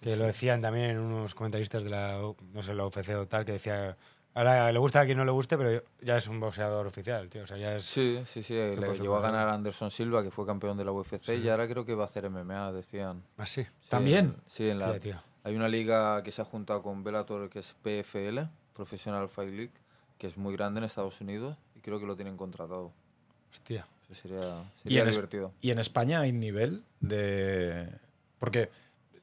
[0.00, 2.20] Que lo decían también unos comentaristas de la,
[2.52, 3.96] no sé, la UFC o tal, que decía,
[4.34, 7.44] ahora le gusta a quien no le guste, pero ya es un boxeador oficial, tío.
[7.44, 7.84] O sea, ya es...
[7.84, 8.54] Sí, sí, sí.
[8.54, 11.68] Le llegó a ganar a Anderson Silva, que fue campeón de la UFC, y ahora
[11.68, 13.22] creo que va a hacer MMA, decían.
[13.36, 13.64] Ah, sí.
[13.64, 14.36] Sí, ¿También?
[14.46, 15.20] Sí, en la, tío.
[15.44, 18.40] hay una liga que se ha juntado con Bellator que es PFL,
[18.74, 19.72] Professional Fight League,
[20.18, 22.92] que es muy grande en Estados Unidos y creo que lo tienen contratado.
[23.50, 23.86] Hostia.
[24.10, 25.52] Eso sería, Y sería en, divertido.
[25.60, 27.88] y en España hay nivel de...
[28.38, 28.70] Porque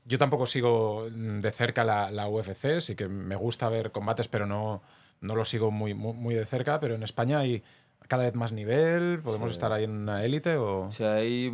[0.06, 4.48] yo tampoco sigo de cerca la, la UFC, sí que me gusta ver combates, pero
[4.48, 4.82] no,
[5.22, 7.64] no lo sigo muy, muy, muy de cerca, pero en España hay
[8.08, 9.54] cada vez más nivel, podemos Sí.
[9.54, 10.88] estar ahí en una élite o...
[10.88, 11.52] O sea, hay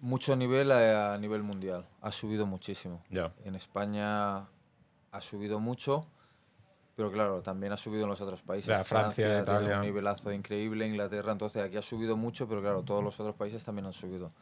[0.00, 1.86] mucho nivel a, a nivel mundial.
[2.00, 3.02] Ha subido muchísimo.
[3.10, 3.32] Ya.
[3.44, 4.38] En España
[5.10, 6.06] ha subido mucho,
[6.94, 8.86] pero claro, también ha subido en los otros países.
[8.86, 9.76] Francia, tiene Italia.
[9.76, 13.62] Un nivelazo increíble, Inglaterra, entonces aquí ha subido mucho, pero claro, todos los otros países
[13.64, 14.32] también han subido.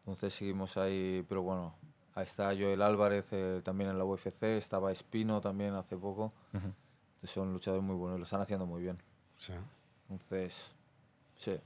[0.00, 1.74] Entonces seguimos ahí, pero bueno,
[2.14, 6.32] ahí está Joel Álvarez eh, también en la UFC, estaba Espino también hace poco.
[7.26, 8.98] Son luchadores muy buenos y lo están haciendo muy bien.
[9.36, 9.52] Sí.
[10.10, 10.72] Entonces,
[11.36, 11.56] sí.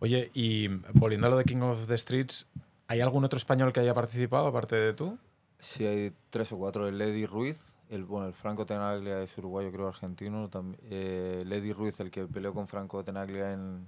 [0.00, 2.46] Oye, y volviendo a lo de King of the Streets,
[2.88, 5.18] ¿hay algún otro español que haya participado aparte de tú?
[5.58, 6.88] Sí, hay tres o cuatro.
[6.88, 7.58] El Lady Ruiz,
[7.88, 10.48] el, bueno, el Franco Tenaglia es uruguayo, creo argentino.
[10.50, 13.86] También, eh, Lady Ruiz, el que peleó con Franco Tenaglia en,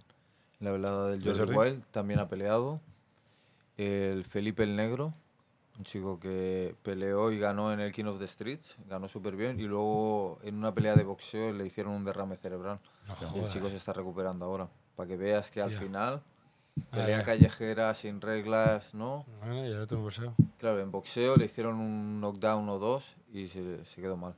[0.61, 1.71] en la velada del ¿De Jordi Jordi?
[1.71, 2.81] Wild, también ha peleado.
[3.77, 5.13] El Felipe el Negro,
[5.79, 9.59] un chico que peleó y ganó en el King of the Streets, ganó súper bien.
[9.59, 12.79] Y luego en una pelea de boxeo le hicieron un derrame cerebral.
[13.09, 14.69] No y el chico se está recuperando ahora.
[14.97, 16.23] Para que veas que al final,
[16.91, 17.25] pelea ya.
[17.25, 19.27] callejera, sin reglas, ¿no?
[19.41, 20.35] Bueno, y otro boxeo.
[20.59, 24.35] Claro, en boxeo le hicieron un knockdown o dos y se, se quedó mal.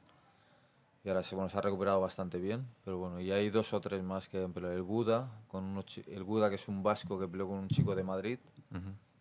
[1.04, 3.80] Y ahora se, bueno, se ha recuperado bastante bien, pero bueno, y hay dos o
[3.80, 4.74] tres más que han peleado.
[4.74, 7.94] El Guda, con unos el Guda que es un vasco que peleó con un chico
[7.94, 8.38] de Madrid.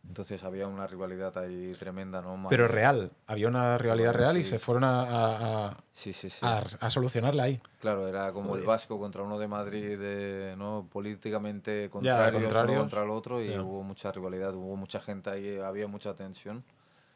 [0.08, 2.38] Entonces había una rivalidad ahí tremenda, ¿no?
[2.38, 2.50] Madrid.
[2.50, 4.52] Pero real, había una rivalidad Bueno, real y sí.
[4.52, 6.40] se fueron a, a- a- Sí, sí, sí.
[6.46, 7.60] a- a solucionarla ahí.
[7.82, 8.62] Claro, era como Joder.
[8.62, 10.88] el vasco contra uno de Madrid, de, ¿no?
[10.92, 12.44] Políticamente contrarios,
[12.78, 13.62] contra el otro y Ya.
[13.62, 16.64] hubo mucha rivalidad, hubo mucha gente ahí, había mucha tensión.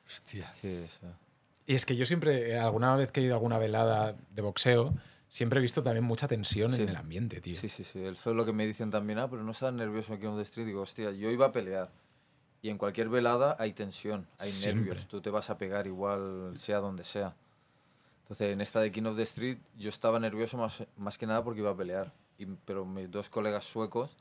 [0.06, 0.52] Hostia.
[0.62, 1.08] Sí, sí.
[1.68, 4.42] Y es que yo siempre, eh, alguna vez que he ido a alguna velada de
[4.42, 4.94] boxeo,
[5.30, 6.82] siempre he visto también mucha tensión Sí.
[6.82, 7.54] en el ambiente, tío.
[7.56, 8.04] Sí, sí, sí.
[8.04, 9.20] Eso es lo que me dicen también.
[9.20, 10.66] Ah, pero no estás nervioso aquí en the Street.
[10.66, 11.92] Digo, hostia, yo iba a pelear.
[12.62, 14.86] Y en cualquier velada hay tensión, hay Siempre.
[14.86, 15.08] nervios.
[15.08, 17.34] Tú te vas a pegar igual, sea donde sea.
[18.24, 21.44] Entonces, en esta de King of the Street, yo estaba nervioso más, más que nada
[21.44, 22.12] porque iba a pelear.
[22.38, 24.12] Y- pero mis dos colegas suecos,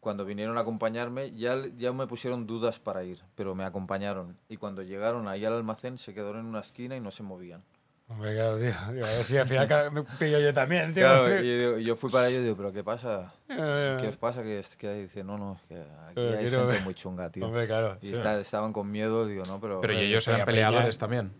[0.00, 4.38] cuando vinieron a acompañarme, ya, ya me pusieron dudas para ir, pero me acompañaron.
[4.48, 7.62] Y cuando llegaron ahí al almacén, se quedaron en una esquina y no se movían.
[8.10, 8.66] Hombre, claro, tío.
[8.92, 11.04] Digo, a ver si al final me pillo yo también, tío.
[11.06, 13.32] Claro, y yo, yo fui para ellos y digo, ¿pero qué pasa?
[13.52, 14.42] Eh, ¿Qué os pasa?
[14.44, 16.82] Que, que ahí dice, no, no, es que aquí Pero hay gente ver.
[16.82, 17.44] muy chunga, tío.
[17.46, 17.96] Hombre, claro.
[18.00, 18.12] y sí.
[18.12, 19.80] está- estaban con miedo, digo, no, pero...
[19.80, 20.46] Pero y Hombre, ellos eran Peña.
[20.46, 21.32] peleadores también.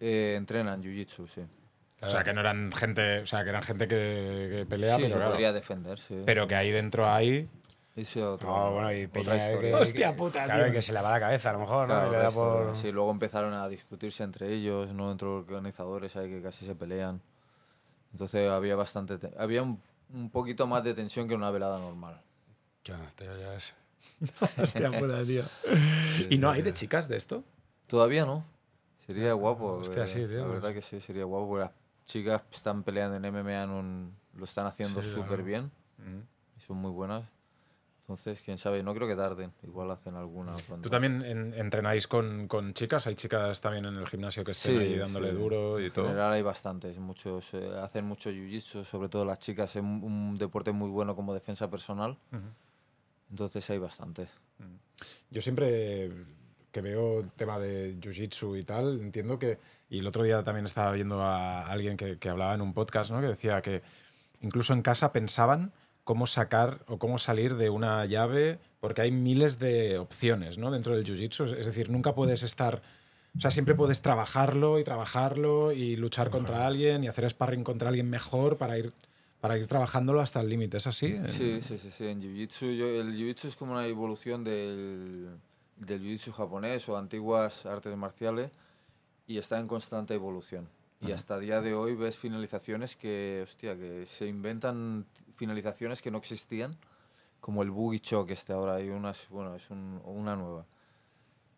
[0.00, 1.42] Eh, entrenan jiu-jitsu, sí.
[2.00, 5.02] O sea, que no eran gente, o sea, que eran gente que, que pelea, sí,
[5.02, 6.22] pero, se claro, podría defender, sí.
[6.24, 7.48] pero que ahí dentro hay...
[8.00, 9.60] Ese otro, No, bueno, y otra Peña historia.
[9.60, 10.72] que, Hostia puta, claro, tío.
[10.72, 11.94] que se le va la cabeza a lo mejor, ¿no?
[11.94, 12.76] Claro, Y le da otra por...
[12.76, 15.10] Sí, luego empezaron a discutirse entre ellos, ¿no?
[15.10, 17.20] Entre organizadores hay que casi se pelean.
[18.12, 19.18] Entonces había bastante...
[19.18, 19.80] te- Había un,
[20.14, 22.20] un poquito más de tensión que en una velada normal.
[22.84, 23.74] Claro, tío, ya ves.
[24.62, 25.42] Hostia puta, tío.
[26.30, 27.42] ¿Y no hay de chicas de esto?
[27.88, 28.44] Todavía no.
[29.06, 29.72] Sería guapo.
[29.78, 30.52] Hostia, eh, sí, tío, La pues.
[30.60, 31.48] verdad que sí, sería guapo.
[31.48, 31.72] porque Las
[32.06, 35.44] chicas están peleando en MMA, en un- lo están haciendo Sí, súper claro.
[35.44, 35.70] bien.
[36.56, 37.24] Y son muy buenas.
[38.08, 39.52] Entonces, quién sabe, no creo que tarden.
[39.62, 40.80] Igual hacen alguna pronto.
[40.80, 43.06] ¿Tú también en- entrenáis con, con chicas?
[43.06, 45.36] ¿Hay chicas también en el gimnasio que estén Sí, ahí dándole sí.
[45.36, 46.06] duro y En todo?
[46.06, 50.38] general hay bastantes, muchos eh, hacen mucho jiu-jitsu, sobre todo las chicas, es un, un
[50.38, 52.40] deporte muy bueno como defensa personal, Ujú.
[53.30, 54.30] entonces hay bastantes.
[55.30, 56.10] Yo siempre
[56.72, 59.58] que veo tema de jiu-jitsu y tal, entiendo que.
[59.90, 63.10] Y el otro día también estaba viendo a alguien que, que hablaba en un podcast,
[63.10, 63.20] ¿no?
[63.20, 63.82] Que decía que
[64.40, 65.72] incluso en casa pensaban
[66.08, 70.70] cómo sacar o cómo salir de una llave, porque hay miles de opciones, ¿no?
[70.70, 71.54] Dentro del jiu-jitsu.
[71.54, 72.80] Es- decir, nunca puedes estar.
[73.36, 77.90] O sea, siempre puedes trabajarlo y trabajarlo y luchar contra alguien y hacer sparring contra
[77.90, 78.94] alguien mejor para ir,
[79.42, 80.78] para ir trabajándolo hasta el límite.
[80.78, 81.18] ¿Es así?
[81.26, 82.06] Sí, sí, sí, sí.
[82.06, 82.64] En jiu-jitsu,
[83.02, 85.28] el jiu-jitsu es como una evolución del,
[85.76, 88.50] del jiu-jitsu japonés o antiguas artes marciales
[89.26, 90.70] y está en constante evolución.
[91.06, 95.04] Y hasta el día de hoy ves finalizaciones que, hostia, que se inventan
[95.38, 96.76] finalizaciones que no existían,
[97.40, 100.66] como el boogie choke este ahora hay unas, bueno, es un- una nueva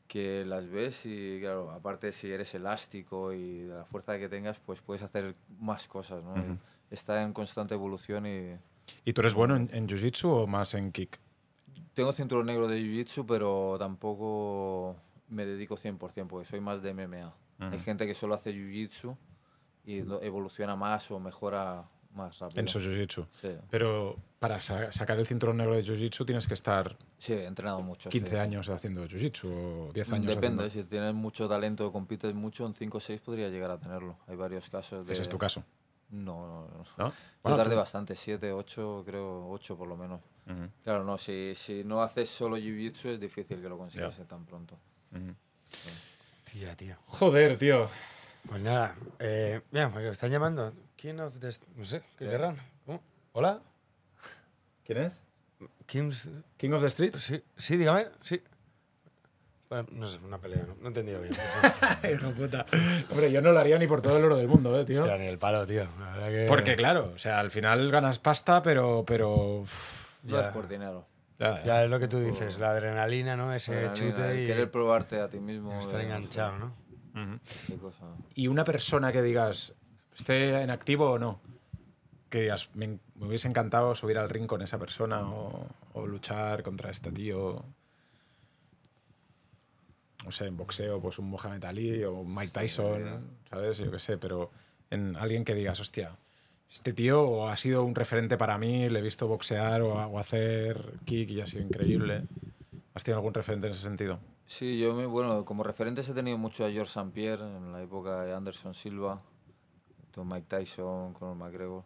[0.06, 4.58] que las ves y claro, aparte si eres elástico y de la fuerza que tengas,
[4.58, 6.34] pues puedes hacer más cosas, ¿no?
[6.90, 8.56] Está en constante evolución y
[9.04, 11.18] ¿Y tú eres bueno en, en jiu-jitsu o más en kick?
[11.94, 14.96] tengo cinturón negro de jiu-jitsu, pero tampoco
[15.28, 17.32] me dedico 100% porque soy más de MMA.
[17.58, 19.16] Hay gente que solo hace jiu-jitsu
[19.84, 21.84] y evoluciona más o mejora
[22.14, 22.60] más rápido.
[22.60, 23.26] En su jiu-jitsu.
[23.40, 27.44] Sí, Pero para sa- sacar el cinturón negro de jiu-jitsu tienes que estar sí, he
[27.46, 28.10] entrenado mucho.
[28.10, 28.36] 15 sí.
[28.36, 29.44] años haciendo jiu-jitsu
[29.88, 33.20] o 10 años Depende, haciendo- si tienes mucho talento, compites mucho, en 5 o 6
[33.20, 34.16] podría llegar a tenerlo.
[34.26, 35.12] Hay varios casos de...
[35.12, 35.62] Ese es tu caso,
[36.10, 36.84] No, no, no.
[36.96, 37.08] ¿no?
[37.10, 40.20] Yo Bueno, tardé tú- bastante, 7, 8, creo 8 por lo menos.
[40.46, 44.44] Ujú, Claro, no, si, si no haces solo jiu-jitsu es difícil que lo consigas tan
[44.44, 44.76] pronto.
[45.12, 45.34] ujú.
[46.50, 46.96] Tía, tío.
[47.06, 47.88] Joder, tío.
[48.48, 50.72] Pues nada, eh, mira, me están llamando.
[50.96, 51.50] King of the...
[51.76, 52.56] No sé, ¿qué querrán?
[52.84, 53.00] ¿Cómo?
[53.32, 53.60] ¿Hola?
[54.84, 55.22] ¿Quién es?
[55.86, 56.28] Kings...
[56.56, 57.18] ¿King of the Streets?
[57.20, 58.42] Sí, sí, dígame, sí.
[59.68, 61.32] Bueno, no sé, una pelea, no, no he entendido bien.
[62.12, 62.66] Hijo puta.
[63.10, 65.00] Hombre, yo no lo haría ni por todo el oro del mundo, eh, tío.
[65.00, 65.84] Hostia, ni el palo, tío.
[66.00, 66.46] La verdad que...
[66.48, 69.04] Porque claro, o sea, al final ganas pasta, pero...
[69.06, 69.62] pero
[70.24, 70.48] Ya.
[70.48, 71.06] es por dinero.
[71.38, 71.64] ya, ya.
[71.64, 73.54] Ya es lo que tú dices, la adrenalina, ¿no?
[73.54, 75.78] Ese Adrenalina, chute y Querer probarte a ti mismo.
[75.78, 76.74] estar enganchado, ¿no?
[77.14, 77.38] Ujú.
[77.66, 78.04] qué cosa.
[78.34, 79.74] Y una persona que digas,
[80.16, 81.40] esté en activo o no,
[82.28, 86.62] que digas, me, me hubiese encantado subir al ring con esa persona o, o luchar
[86.62, 87.64] contra este tío.
[90.24, 93.78] No sé, en boxeo, pues un Mohamed Ali o un Mike Tyson, ¿sabes?
[93.78, 94.50] Yo qué sé, pero
[94.90, 96.16] en alguien que digas, hostia,
[96.70, 100.98] este tío ha sido un referente para mí, le he visto boxear o, o hacer
[101.06, 102.24] kick y ha sido increíble.
[102.94, 104.20] ¿Has tenido algún referente en ese sentido?
[104.50, 107.12] Sí, yo me, bueno, como referentes he tenido mucho a George St.
[107.12, 109.22] Pierre en la época de Anderson Silva,
[110.16, 111.84] Mike Tyson, Conor McGregor.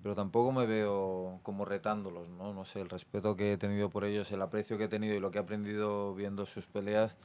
[0.00, 2.54] Pero tampoco me veo como retándolos, ¿no?
[2.54, 5.18] No sé, el respeto que he tenido por ellos, el aprecio que he tenido y
[5.18, 7.16] lo que he aprendido viendo sus peleas,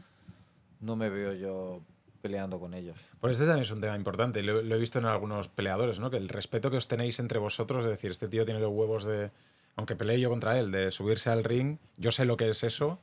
[0.79, 1.81] no me veo yo
[2.23, 2.97] peleando con ellos.
[3.21, 6.09] Pues este también es un tema importante lo he visto en algunos peleadores, ¿no?
[6.09, 9.03] Que el respeto que os tenéis entre vosotros, es decir, este tío tiene los huevos
[9.03, 9.29] de,
[9.75, 12.97] aunque pelee yo contra él, de subirse al ring, yo sé lo que es eso.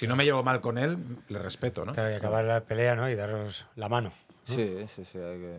[0.00, 0.96] Si no me llevo mal con él,
[1.28, 1.92] le respeto, ¿no?
[1.92, 3.10] Claro, y acabar la pelea, ¿no?
[3.10, 4.14] Y daros la mano.
[4.46, 5.58] Sí, sí, sí, hay que...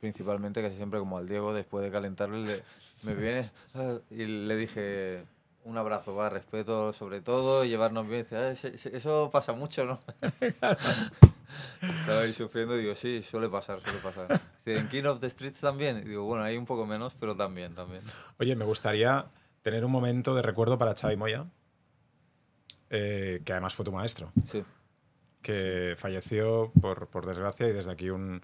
[0.00, 2.62] Principalmente casi siempre como al Diego, después de calentarle, le-
[3.02, 3.50] me viene
[4.10, 5.24] y le dije
[5.64, 8.22] un abrazo, va, respeto sobre todo, y llevarnos bien.
[8.22, 10.00] Dice, "Ah, eso pasa mucho, ¿no?
[11.82, 14.40] Estaba ahí sufriendo, digo, sí, suele pasar, suele pasar.
[14.64, 15.98] Dice, en King of the Streets también.
[15.98, 18.00] Y digo, bueno, hay un poco menos, pero también, también.
[18.38, 19.26] Oye, me gustaría
[19.60, 21.44] tener un momento de recuerdo para Xavi Moya,
[22.92, 24.62] eh, que además fue tu maestro, Sí,
[25.42, 28.40] que falleció por, por desgracia y desde aquí un,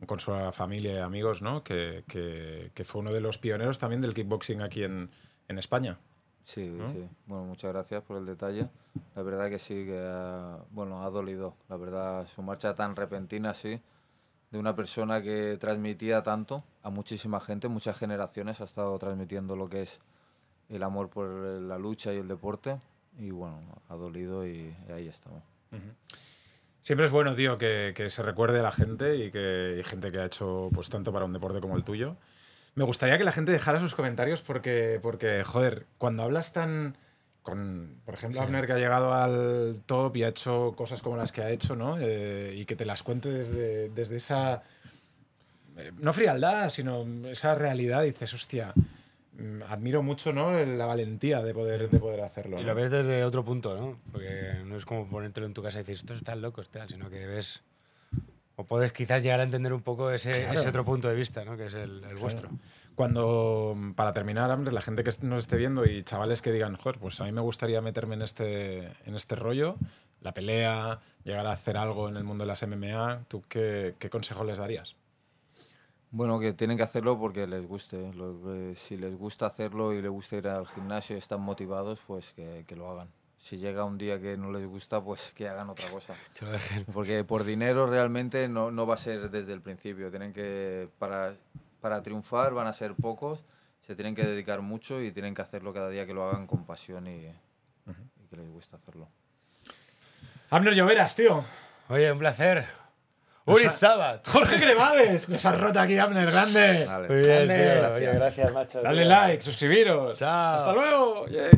[0.00, 1.64] un consuelo a la familia y amigos, ¿no?
[1.64, 5.10] Que, que- que fue uno de los pioneros también del kickboxing aquí en,
[5.48, 5.98] en España.
[6.44, 7.08] sí, sí.
[7.26, 8.68] Bueno, muchas gracias por el detalle.
[9.16, 11.56] La verdad que sí, que ha, bueno, ha dolido.
[11.68, 13.80] La verdad, su marcha tan repentina, sí,
[14.52, 19.68] de una persona que transmitía tanto a muchísima gente, muchas generaciones, ha estado transmitiendo lo
[19.68, 19.98] que es
[20.68, 22.78] el amor por la lucha y el deporte.
[23.18, 25.42] Y bueno, ha dolido y ahí estamos.
[26.80, 30.12] Siempre es bueno, tío, que, que se recuerde a la gente y que hay gente
[30.12, 32.16] que ha hecho pues tanto para un deporte como el tuyo.
[32.74, 36.96] Me gustaría que la gente dejara sus comentarios porque, porque joder, cuando hablas tan...
[37.42, 41.30] Con, por ejemplo, Abner que ha llegado al top y ha hecho cosas como las
[41.30, 41.96] que ha hecho, ¿no?
[41.98, 44.64] Eh, y que te las cuente desde, desde esa...
[45.76, 48.02] eh, no frialdad, sino esa realidad.
[48.02, 48.74] Dices, hostia,
[49.68, 50.52] admiro mucho ¿no?
[50.52, 52.58] la valentía de poder, de poder hacerlo.
[52.58, 52.68] Y ¿no?
[52.68, 53.98] lo ves desde otro punto, ¿no?
[54.12, 57.10] Porque no es como ponértelo en tu casa y decir, estos están locos, tal, sino
[57.10, 57.62] que ves...
[58.58, 60.58] O puedes quizás llegar a entender un poco ese, Claro.
[60.58, 61.58] ese otro punto de vista, ¿no?
[61.58, 62.48] Que es el, el vuestro.
[62.94, 67.20] Cuando, para terminar, la gente que nos esté viendo y chavales que digan, joder, pues
[67.20, 69.76] a mí me gustaría meterme en este, en este rollo,
[70.22, 74.08] la pelea, llegar a hacer algo en el mundo de las MMA, ¿tú qué, qué
[74.08, 74.96] consejo les darías?
[76.16, 78.10] Bueno, que tienen que hacerlo porque les guste.
[78.14, 82.00] Lo que- si les gusta hacerlo y les gusta ir al gimnasio y están motivados,
[82.06, 83.08] pues que, que lo hagan.
[83.36, 86.14] Si llega un día que no les gusta, pues que hagan otra cosa.
[86.38, 86.84] Que lo dejen.
[86.86, 90.08] Porque por dinero realmente no, no va a ser desde el principio.
[90.10, 91.36] Tienen que, para,
[91.82, 93.44] para triunfar van a ser pocos,
[93.86, 96.64] se tienen que dedicar mucho y tienen que hacerlo cada día que lo hagan con
[96.64, 99.06] pasión y, y que les gusta hacerlo.
[100.48, 101.44] Abner Lloveras, tío.
[101.90, 102.66] Oye, un placer.
[103.46, 104.26] Uri Sabat.
[104.28, 106.84] Jorge Cremades, nos has roto aquí, Abner, grande.
[106.84, 107.08] Vale.
[107.08, 108.12] Muy bien, tío.
[108.14, 108.82] Gracias, macho.
[108.82, 109.10] Dale tío.
[109.28, 110.18] like, suscribiros.
[110.18, 110.54] Chao.
[110.56, 111.26] Hasta luego.
[111.26, 111.50] Yeah.